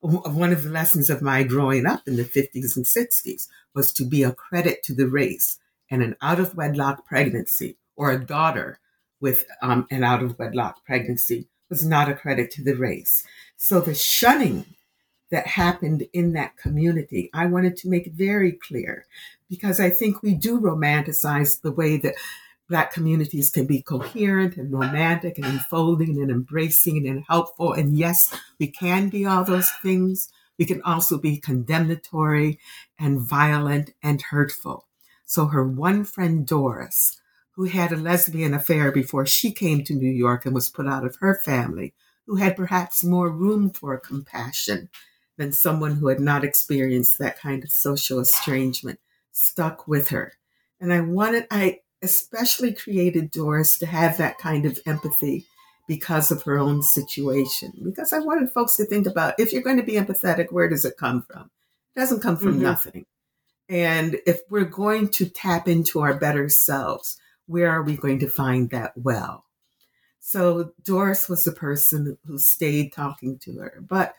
one 0.00 0.52
of 0.52 0.64
the 0.64 0.70
lessons 0.70 1.10
of 1.10 1.20
my 1.20 1.42
growing 1.42 1.86
up 1.86 2.06
in 2.06 2.16
the 2.16 2.24
50s 2.24 2.76
and 2.76 2.86
60s 2.86 3.48
was 3.74 3.92
to 3.92 4.04
be 4.04 4.22
a 4.22 4.32
credit 4.32 4.82
to 4.84 4.94
the 4.94 5.06
race 5.06 5.58
and 5.90 6.02
an 6.02 6.16
out 6.22 6.40
of 6.40 6.54
wedlock 6.54 7.06
pregnancy 7.06 7.76
or 7.96 8.10
a 8.10 8.24
daughter 8.24 8.78
with 9.20 9.44
um, 9.60 9.86
an 9.90 10.02
out 10.02 10.22
of 10.22 10.38
wedlock 10.38 10.84
pregnancy 10.84 11.48
was 11.68 11.84
not 11.84 12.08
a 12.08 12.14
credit 12.14 12.50
to 12.52 12.64
the 12.64 12.74
race. 12.74 13.26
So 13.56 13.80
the 13.80 13.94
shunning 13.94 14.64
that 15.30 15.46
happened 15.46 16.06
in 16.12 16.32
that 16.32 16.56
community, 16.56 17.30
I 17.32 17.46
wanted 17.46 17.76
to 17.78 17.88
make 17.88 18.12
very 18.12 18.52
clear 18.52 19.04
because 19.48 19.78
I 19.78 19.90
think 19.90 20.22
we 20.22 20.34
do 20.34 20.60
romanticize 20.60 21.60
the 21.60 21.72
way 21.72 21.96
that 21.98 22.14
Black 22.70 22.92
communities 22.92 23.50
can 23.50 23.66
be 23.66 23.82
coherent 23.82 24.56
and 24.56 24.72
romantic 24.72 25.38
and 25.38 25.46
enfolding 25.46 26.20
and 26.22 26.30
embracing 26.30 27.04
and 27.08 27.24
helpful. 27.28 27.72
And 27.72 27.98
yes, 27.98 28.32
we 28.60 28.68
can 28.68 29.08
be 29.08 29.26
all 29.26 29.42
those 29.42 29.72
things. 29.82 30.28
We 30.56 30.66
can 30.66 30.80
also 30.82 31.18
be 31.18 31.36
condemnatory 31.36 32.60
and 32.96 33.20
violent 33.20 33.90
and 34.04 34.22
hurtful. 34.22 34.86
So 35.26 35.46
her 35.46 35.66
one 35.66 36.04
friend, 36.04 36.46
Doris, 36.46 37.20
who 37.56 37.64
had 37.64 37.90
a 37.90 37.96
lesbian 37.96 38.54
affair 38.54 38.92
before 38.92 39.26
she 39.26 39.50
came 39.50 39.82
to 39.82 39.94
New 39.94 40.10
York 40.10 40.46
and 40.46 40.54
was 40.54 40.70
put 40.70 40.86
out 40.86 41.04
of 41.04 41.16
her 41.16 41.34
family, 41.34 41.92
who 42.26 42.36
had 42.36 42.54
perhaps 42.54 43.02
more 43.02 43.30
room 43.30 43.70
for 43.70 43.98
compassion 43.98 44.90
than 45.36 45.50
someone 45.50 45.96
who 45.96 46.06
had 46.06 46.20
not 46.20 46.44
experienced 46.44 47.18
that 47.18 47.40
kind 47.40 47.64
of 47.64 47.72
social 47.72 48.20
estrangement, 48.20 49.00
stuck 49.32 49.88
with 49.88 50.10
her. 50.10 50.34
And 50.80 50.92
I 50.92 51.00
wanted, 51.00 51.48
I 51.50 51.80
especially 52.02 52.72
created 52.72 53.30
Doris 53.30 53.78
to 53.78 53.86
have 53.86 54.16
that 54.18 54.38
kind 54.38 54.66
of 54.66 54.78
empathy 54.86 55.46
because 55.86 56.30
of 56.30 56.42
her 56.44 56.58
own 56.58 56.82
situation. 56.82 57.72
Because 57.82 58.12
I 58.12 58.20
wanted 58.20 58.50
folks 58.50 58.76
to 58.76 58.84
think 58.84 59.06
about 59.06 59.38
if 59.38 59.52
you're 59.52 59.62
going 59.62 59.76
to 59.76 59.82
be 59.82 59.94
empathetic, 59.94 60.52
where 60.52 60.68
does 60.68 60.84
it 60.84 60.96
come 60.96 61.22
from? 61.22 61.50
It 61.94 62.00
doesn't 62.00 62.22
come 62.22 62.36
from 62.36 62.52
mm-hmm. 62.54 62.62
nothing. 62.62 63.06
And 63.68 64.18
if 64.26 64.40
we're 64.50 64.64
going 64.64 65.08
to 65.10 65.28
tap 65.28 65.68
into 65.68 66.00
our 66.00 66.14
better 66.14 66.48
selves, 66.48 67.18
where 67.46 67.70
are 67.70 67.82
we 67.82 67.96
going 67.96 68.18
to 68.20 68.28
find 68.28 68.70
that 68.70 68.92
well? 68.96 69.44
So 70.20 70.72
Doris 70.84 71.28
was 71.28 71.44
the 71.44 71.52
person 71.52 72.18
who 72.26 72.38
stayed 72.38 72.92
talking 72.92 73.38
to 73.40 73.58
her. 73.58 73.82
But 73.86 74.14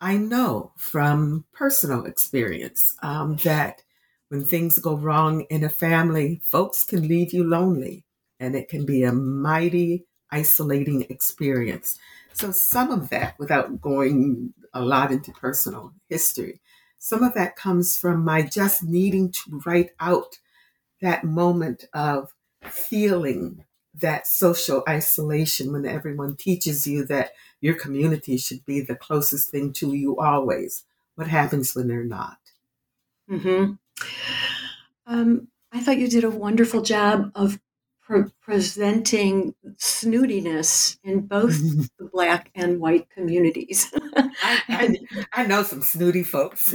I 0.00 0.16
know 0.16 0.72
from 0.76 1.44
personal 1.52 2.04
experience 2.04 2.94
um, 3.02 3.36
that 3.44 3.82
when 4.30 4.44
things 4.44 4.78
go 4.78 4.94
wrong 4.94 5.42
in 5.50 5.64
a 5.64 5.68
family, 5.68 6.40
folks 6.44 6.84
can 6.84 7.06
leave 7.06 7.32
you 7.32 7.44
lonely, 7.44 8.04
and 8.38 8.54
it 8.54 8.68
can 8.68 8.86
be 8.86 9.02
a 9.02 9.12
mighty 9.12 10.06
isolating 10.30 11.02
experience. 11.10 11.98
So, 12.32 12.52
some 12.52 12.92
of 12.92 13.10
that, 13.10 13.36
without 13.40 13.80
going 13.80 14.54
a 14.72 14.82
lot 14.82 15.10
into 15.10 15.32
personal 15.32 15.92
history, 16.08 16.60
some 16.98 17.24
of 17.24 17.34
that 17.34 17.56
comes 17.56 17.98
from 17.98 18.24
my 18.24 18.42
just 18.42 18.84
needing 18.84 19.32
to 19.32 19.60
write 19.66 19.90
out 19.98 20.38
that 21.00 21.24
moment 21.24 21.86
of 21.92 22.32
feeling 22.62 23.64
that 23.94 24.28
social 24.28 24.84
isolation 24.88 25.72
when 25.72 25.84
everyone 25.86 26.36
teaches 26.36 26.86
you 26.86 27.04
that 27.06 27.32
your 27.60 27.74
community 27.74 28.36
should 28.36 28.64
be 28.64 28.80
the 28.80 28.94
closest 28.94 29.50
thing 29.50 29.72
to 29.72 29.92
you 29.92 30.16
always. 30.18 30.84
What 31.16 31.26
happens 31.26 31.74
when 31.74 31.88
they're 31.88 32.04
not? 32.04 32.38
Mm-hmm. 33.28 33.72
Um, 35.06 35.48
I 35.72 35.80
thought 35.80 35.98
you 35.98 36.08
did 36.08 36.24
a 36.24 36.30
wonderful 36.30 36.82
job 36.82 37.30
of 37.34 37.58
pre- 38.10 38.30
presenting 38.42 39.54
snootiness 39.76 40.98
in 41.04 41.20
both 41.20 41.58
the 41.98 42.08
black 42.12 42.50
and 42.54 42.80
white 42.80 43.08
communities. 43.10 43.92
I, 44.16 44.30
I, 44.68 44.96
I, 45.32 45.46
know 45.46 45.62
some 45.62 45.82
snooty 45.82 46.24
folks. 46.24 46.74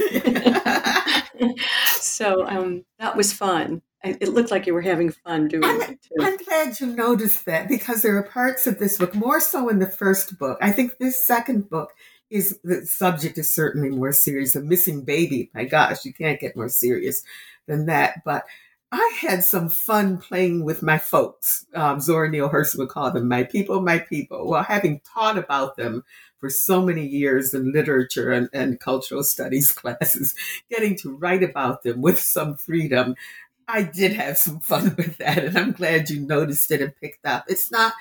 so 2.00 2.46
um, 2.46 2.84
that 2.98 3.16
was 3.16 3.32
fun. 3.32 3.82
It 4.04 4.28
looked 4.28 4.52
like 4.52 4.66
you 4.66 4.74
were 4.74 4.82
having 4.82 5.10
fun 5.10 5.48
doing 5.48 5.64
I'm, 5.64 5.82
it 5.82 6.02
too. 6.02 6.14
I'm 6.20 6.36
glad 6.36 6.78
you 6.78 6.86
noticed 6.86 7.44
that 7.46 7.68
because 7.68 8.02
there 8.02 8.16
are 8.16 8.22
parts 8.22 8.66
of 8.68 8.78
this 8.78 8.98
book, 8.98 9.14
more 9.16 9.40
so 9.40 9.68
in 9.68 9.80
the 9.80 9.86
first 9.86 10.38
book. 10.38 10.58
I 10.62 10.70
think 10.70 10.98
this 10.98 11.26
second 11.26 11.68
book 11.68 11.92
is 12.30 12.58
the 12.64 12.84
subject 12.86 13.38
is 13.38 13.54
certainly 13.54 13.90
more 13.90 14.12
serious. 14.12 14.56
A 14.56 14.60
missing 14.60 15.02
baby, 15.02 15.50
my 15.54 15.64
gosh, 15.64 16.04
you 16.04 16.12
can't 16.12 16.40
get 16.40 16.56
more 16.56 16.68
serious 16.68 17.22
than 17.66 17.86
that. 17.86 18.22
But 18.24 18.44
I 18.92 19.16
had 19.20 19.42
some 19.42 19.68
fun 19.68 20.18
playing 20.18 20.64
with 20.64 20.82
my 20.82 20.98
folks. 20.98 21.66
Um, 21.74 22.00
Zora 22.00 22.30
Neale 22.30 22.50
Hurston 22.50 22.78
would 22.78 22.88
call 22.88 23.10
them 23.10 23.28
my 23.28 23.44
people, 23.44 23.80
my 23.80 23.98
people. 23.98 24.48
Well, 24.48 24.62
having 24.62 25.00
taught 25.00 25.38
about 25.38 25.76
them 25.76 26.04
for 26.38 26.50
so 26.50 26.82
many 26.82 27.04
years 27.06 27.54
in 27.54 27.72
literature 27.72 28.30
and, 28.30 28.48
and 28.52 28.78
cultural 28.78 29.24
studies 29.24 29.70
classes, 29.72 30.34
getting 30.70 30.96
to 30.98 31.16
write 31.16 31.42
about 31.42 31.82
them 31.82 32.00
with 32.00 32.20
some 32.20 32.56
freedom 32.56 33.14
I 33.68 33.82
did 33.82 34.12
have 34.12 34.38
some 34.38 34.60
fun 34.60 34.94
with 34.96 35.18
that, 35.18 35.38
and 35.38 35.58
I'm 35.58 35.72
glad 35.72 36.10
you 36.10 36.20
noticed 36.20 36.70
it 36.70 36.80
and 36.80 36.96
picked 37.00 37.26
up. 37.26 37.44
It's 37.48 37.70
not, 37.70 37.92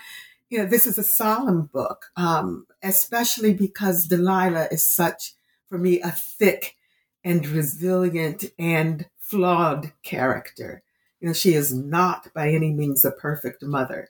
you 0.50 0.60
know, 0.60 0.66
this 0.66 0.86
is 0.86 0.98
a 0.98 1.04
solemn 1.04 1.64
book, 1.74 2.06
um, 2.16 2.68
especially 2.84 3.54
because 3.54 4.08
Delilah 4.08 4.68
is 4.72 4.86
such, 4.86 5.34
for 5.68 5.78
me, 5.78 6.02
a 6.02 6.12
thick 6.12 6.76
and 7.24 7.48
resilient 7.48 8.46
and 8.60 9.08
flawed 9.18 9.92
character. 10.04 10.84
You 11.20 11.28
know, 11.28 11.34
she 11.34 11.54
is 11.54 11.74
not 11.74 12.32
by 12.34 12.50
any 12.50 12.72
means 12.72 13.04
a 13.04 13.12
perfect 13.12 13.64
mother, 13.64 14.10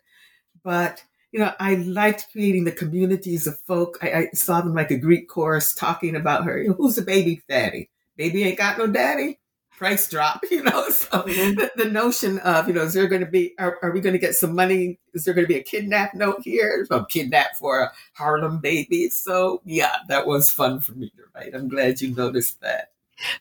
but 0.64 1.04
you 1.32 1.40
know, 1.40 1.54
I 1.60 1.76
liked 1.76 2.28
creating 2.32 2.64
the 2.64 2.72
communities 2.72 3.46
of 3.46 3.60
folk. 3.60 3.98
I, 4.02 4.14
I 4.14 4.30
saw 4.34 4.62
them 4.62 4.74
like 4.74 4.92
a 4.92 4.98
Greek 4.98 5.28
chorus 5.28 5.74
talking 5.74 6.16
about 6.16 6.46
her. 6.46 6.62
You 6.62 6.70
know, 6.70 6.76
Who's 6.76 6.96
the 6.96 7.02
baby 7.02 7.42
daddy? 7.50 7.90
Baby 8.16 8.44
ain't 8.44 8.58
got 8.58 8.78
no 8.78 8.88
daddy 8.88 9.40
price 9.78 10.10
drop, 10.10 10.44
you 10.52 10.64
know. 10.64 10.90
So 10.90 11.08
mm-hmm. 11.08 11.56
the, 11.56 11.72
the, 11.76 11.90
notion 11.90 12.40
of, 12.40 12.68
you 12.68 12.74
know, 12.74 12.84
is 12.84 12.94
there 12.94 13.08
going 13.08 13.24
to 13.24 13.28
be, 13.28 13.54
are, 13.60 13.78
are 13.82 13.92
we 13.92 14.02
going 14.02 14.14
to 14.14 14.20
get 14.20 14.36
some 14.36 14.56
money? 14.56 15.00
Is 15.14 15.26
there 15.26 15.34
going 15.34 15.46
to 15.46 15.54
be 15.54 15.60
a 15.60 15.64
kidnap 15.64 16.14
note 16.14 16.42
here? 16.44 16.86
I'm 16.92 17.06
kidnapped 17.06 17.58
for 17.58 17.80
a 17.82 17.92
Harlem 18.14 18.60
baby. 18.60 19.10
So 19.10 19.62
yeah, 19.66 19.98
that 20.08 20.28
was 20.28 20.52
fun 20.52 20.80
for 20.80 20.94
me 20.94 21.10
to 21.10 21.24
write. 21.34 21.54
I'm 21.54 21.70
glad 21.70 22.02
you 22.02 22.14
noticed 22.14 22.62
that. 22.62 22.92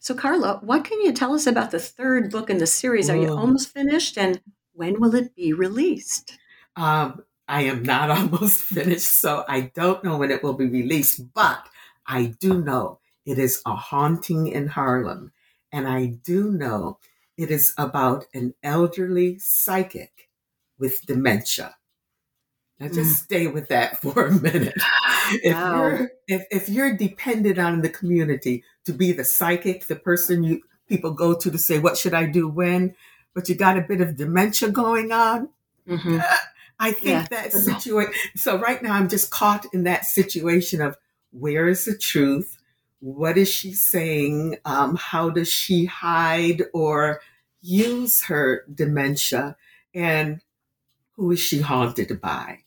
So 0.01 0.15
Karla, 0.15 0.61
what 0.63 0.85
can 0.85 1.01
you 1.01 1.13
tell 1.13 1.35
us 1.35 1.47
about 1.47 1.73
the 1.73 1.81
third 1.81 2.31
book 2.31 2.49
in 2.49 2.59
the 2.59 2.67
series? 2.67 3.11
Are 3.11 3.17
you 3.17 3.37
almost 3.37 3.73
finished? 3.73 4.17
And 4.17 4.41
when 4.73 5.01
will 5.01 5.15
it 5.15 5.35
be 5.35 5.53
released? 5.53 6.39
Um, 6.77 7.25
I 7.49 7.63
am 7.63 7.83
not 7.83 8.11
almost 8.11 8.61
finished, 8.61 9.07
so 9.07 9.45
I 9.49 9.73
don't 9.75 10.05
know 10.05 10.17
when 10.17 10.31
it 10.31 10.43
will 10.43 10.55
be 10.55 10.67
released, 10.67 11.33
but 11.35 11.67
I 12.07 12.35
do 12.39 12.63
know 12.63 12.99
it 13.27 13.39
is 13.39 13.63
a 13.67 13.75
haunting 13.75 14.49
in 14.49 14.69
Harlem 14.69 15.33
and 15.75 15.89
I 15.89 16.07
do 16.07 16.53
know 16.53 16.99
it 17.37 17.51
is 17.51 17.75
about 17.77 18.27
an 18.33 18.55
elderly 18.63 19.41
psychic 19.41 20.31
with 20.79 21.05
dementia. 21.05 21.75
Now 22.79 22.87
just 22.87 23.23
mm. 23.23 23.25
stay 23.25 23.47
with 23.49 23.69
that 23.69 23.99
for 24.03 24.27
a 24.27 24.33
minute. 24.33 24.75
If 25.43 25.55
wow. 25.55 25.89
you're 25.89 26.11
if, 26.29 26.47
if 26.51 26.69
you're 26.69 26.97
dependent 26.97 27.59
on 27.59 27.83
the 27.83 27.89
community 27.89 28.63
to 28.85 28.93
be 28.93 29.11
the 29.11 29.25
psychic, 29.25 29.87
the 29.87 29.97
person 29.97 30.45
you 30.45 30.63
people 30.89 31.11
go 31.11 31.35
to 31.35 31.51
to 31.51 31.59
say 31.59 31.81
what 31.81 31.99
should 31.99 32.15
I 32.15 32.27
do 32.27 32.49
when, 32.49 32.95
but 33.35 33.49
you 33.49 33.57
got 33.57 33.77
a 33.77 33.83
bit 33.83 34.01
of 34.01 34.17
dementia 34.17 34.71
going 34.71 35.11
on. 35.11 35.49
Mm-hmm. 35.89 36.19
I 36.79 36.93
think 36.93 37.07
yeah. 37.07 37.27
that 37.31 37.53
situation. 37.53 38.15
So 38.37 38.59
right 38.59 38.81
now 38.81 38.93
I'm 38.93 39.09
just 39.09 39.31
caught 39.31 39.67
in 39.73 39.85
that 39.85 40.05
situation 40.05 40.81
of 40.81 40.97
where 41.33 41.67
is 41.69 41.85
the 41.85 41.97
truth? 41.97 42.54
What 43.05 43.37
is 43.37 43.51
she 43.51 43.75
saying? 43.75 44.57
Um, 44.65 44.97
how 44.97 45.29
does 45.29 45.51
she 45.51 45.85
hide 45.85 46.63
or 46.73 47.21
use 47.61 48.23
her 48.25 48.65
dementia? 48.73 49.57
And 49.95 50.41
who 51.13 51.31
is 51.31 51.39
she 51.39 51.61
haunted 51.61 52.19
by? 52.23 52.61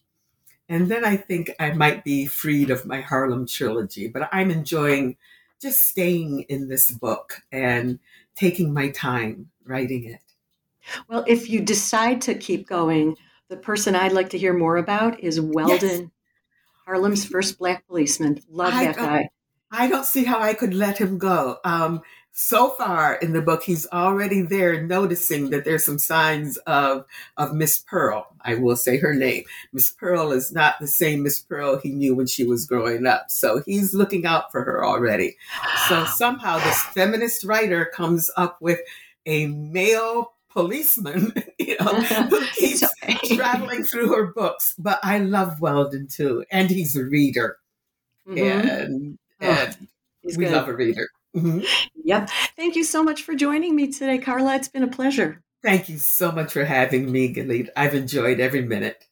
And 0.69 0.91
then 0.91 1.03
I 1.03 1.17
think 1.17 1.49
I 1.59 1.71
might 1.71 2.03
be 2.03 2.27
freed 2.27 2.69
of 2.69 2.85
my 2.85 3.01
Harlem 3.01 3.47
trilogy, 3.47 4.07
but 4.07 4.29
I'm 4.31 4.51
enjoying 4.51 5.17
just 5.59 5.81
staying 5.87 6.41
in 6.49 6.67
this 6.67 6.91
book 6.91 7.41
and 7.51 7.97
taking 8.35 8.75
my 8.75 8.89
time 8.89 9.49
writing 9.65 10.05
it. 10.05 10.21
Well, 11.09 11.25
if 11.25 11.49
you 11.49 11.61
decide 11.61 12.21
to 12.21 12.35
keep 12.35 12.67
going, 12.67 13.17
the 13.49 13.57
person 13.57 13.95
I'd 13.95 14.11
like 14.11 14.29
to 14.29 14.37
hear 14.37 14.53
more 14.53 14.77
about 14.77 15.19
is 15.19 15.41
Weldon, 15.41 15.99
yes. 15.99 16.09
Harlem's 16.85 17.25
first 17.25 17.57
black 17.57 17.87
policeman. 17.87 18.39
Love 18.51 18.75
I, 18.75 18.85
that 18.85 18.97
guy. 18.97 19.29
I 19.71 19.87
don't 19.87 20.05
see 20.05 20.23
how 20.23 20.39
I 20.39 20.53
could 20.53 20.73
let 20.73 20.97
him 20.97 21.17
go. 21.17 21.57
Um, 21.63 22.01
so 22.39 22.69
far 22.69 23.15
in 23.15 23.33
the 23.33 23.41
book, 23.41 23.63
he's 23.63 23.87
already 23.87 24.43
there 24.43 24.83
noticing 24.83 25.49
that 25.49 25.65
there's 25.65 25.83
some 25.83 25.97
signs 25.97 26.57
of 26.67 27.03
of 27.35 27.55
Miss 27.55 27.79
Pearl. 27.79 28.27
I 28.41 28.53
will 28.53 28.75
say 28.75 28.99
her 28.99 29.15
name. 29.15 29.43
Miss 29.73 29.89
Pearl 29.89 30.31
is 30.31 30.51
not 30.51 30.75
the 30.79 30.87
same 30.87 31.23
Miss 31.23 31.39
Pearl 31.39 31.79
he 31.79 31.89
knew 31.89 32.13
when 32.13 32.27
she 32.27 32.43
was 32.43 32.67
growing 32.67 33.07
up. 33.07 33.31
So 33.31 33.63
he's 33.65 33.95
looking 33.95 34.27
out 34.27 34.51
for 34.51 34.63
her 34.63 34.85
already. 34.85 35.35
So 35.87 36.05
somehow 36.15 36.59
this 36.59 36.79
feminist 36.83 37.43
writer 37.43 37.85
comes 37.85 38.29
up 38.37 38.61
with 38.61 38.81
a 39.25 39.47
male 39.47 40.33
policeman, 40.51 41.33
you 41.59 41.75
know, 41.79 41.93
who 42.29 42.45
keeps 42.49 42.83
traveling 43.35 43.83
through 43.83 44.13
her 44.13 44.27
books. 44.27 44.75
But 44.77 44.99
I 45.01 45.17
love 45.17 45.59
Weldon 45.59 46.07
too, 46.07 46.45
and 46.51 46.69
he's 46.69 46.95
a 46.95 47.03
reader. 47.03 47.57
Mm-hmm. 48.27 48.67
And 48.67 49.19
and 49.39 49.77
oh, 49.81 49.85
we 50.23 50.45
good. 50.45 50.51
love 50.51 50.67
a 50.67 50.75
reader. 50.75 51.07
Mm-hmm. 51.35 51.59
Yep. 52.03 52.29
Thank 52.55 52.75
you 52.75 52.83
so 52.83 53.03
much 53.03 53.23
for 53.23 53.35
joining 53.35 53.75
me 53.75 53.91
today, 53.91 54.17
Karla. 54.17 54.55
It's 54.55 54.67
been 54.67 54.83
a 54.83 54.87
pleasure. 54.87 55.43
Thank 55.63 55.89
you 55.89 55.97
so 55.97 56.31
much 56.31 56.53
for 56.53 56.65
having 56.65 57.11
me, 57.11 57.33
Galit. 57.33 57.69
I've 57.75 57.95
enjoyed 57.95 58.39
every 58.39 58.61
minute. 58.61 59.05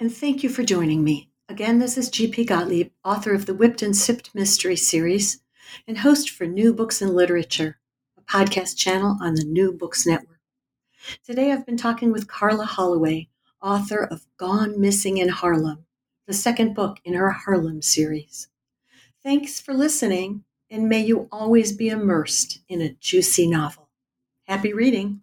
And 0.00 0.14
thank 0.14 0.42
you 0.42 0.48
for 0.48 0.62
joining 0.62 1.04
me. 1.04 1.30
Again, 1.48 1.78
this 1.78 1.96
is 1.96 2.10
G.P. 2.10 2.44
Gottlieb, 2.44 2.90
author 3.04 3.32
of 3.32 3.46
the 3.46 3.54
Whipped 3.54 3.82
and 3.82 3.96
Sipped 3.96 4.34
Mystery 4.34 4.76
Series 4.76 5.40
and 5.86 5.98
host 5.98 6.30
for 6.30 6.46
New 6.46 6.72
Books 6.72 7.00
in 7.00 7.14
Literature, 7.14 7.78
a 8.16 8.22
podcast 8.22 8.76
channel 8.76 9.16
on 9.20 9.34
the 9.34 9.44
New 9.44 9.72
Books 9.72 10.06
Network. 10.06 10.40
Today 11.24 11.52
I've 11.52 11.66
been 11.66 11.76
talking 11.76 12.12
with 12.12 12.28
Karla 12.28 12.64
Holloway, 12.64 13.28
author 13.62 14.02
of 14.02 14.26
Gone 14.36 14.80
Missing 14.80 15.18
in 15.18 15.28
Harlem, 15.28 15.86
the 16.26 16.34
second 16.34 16.74
book 16.74 16.98
in 17.04 17.14
her 17.14 17.30
Harlem 17.30 17.82
series. 17.82 18.48
Thanks 19.26 19.60
for 19.60 19.74
listening, 19.74 20.44
and 20.70 20.88
may 20.88 21.04
you 21.04 21.28
always 21.32 21.72
be 21.72 21.88
immersed 21.90 22.60
in 22.68 22.80
a 22.80 22.94
juicy 22.94 23.46
novel. 23.46 23.90
Happy 24.44 24.72
reading! 24.72 25.22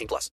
18 0.00 0.08
plus. 0.08 0.30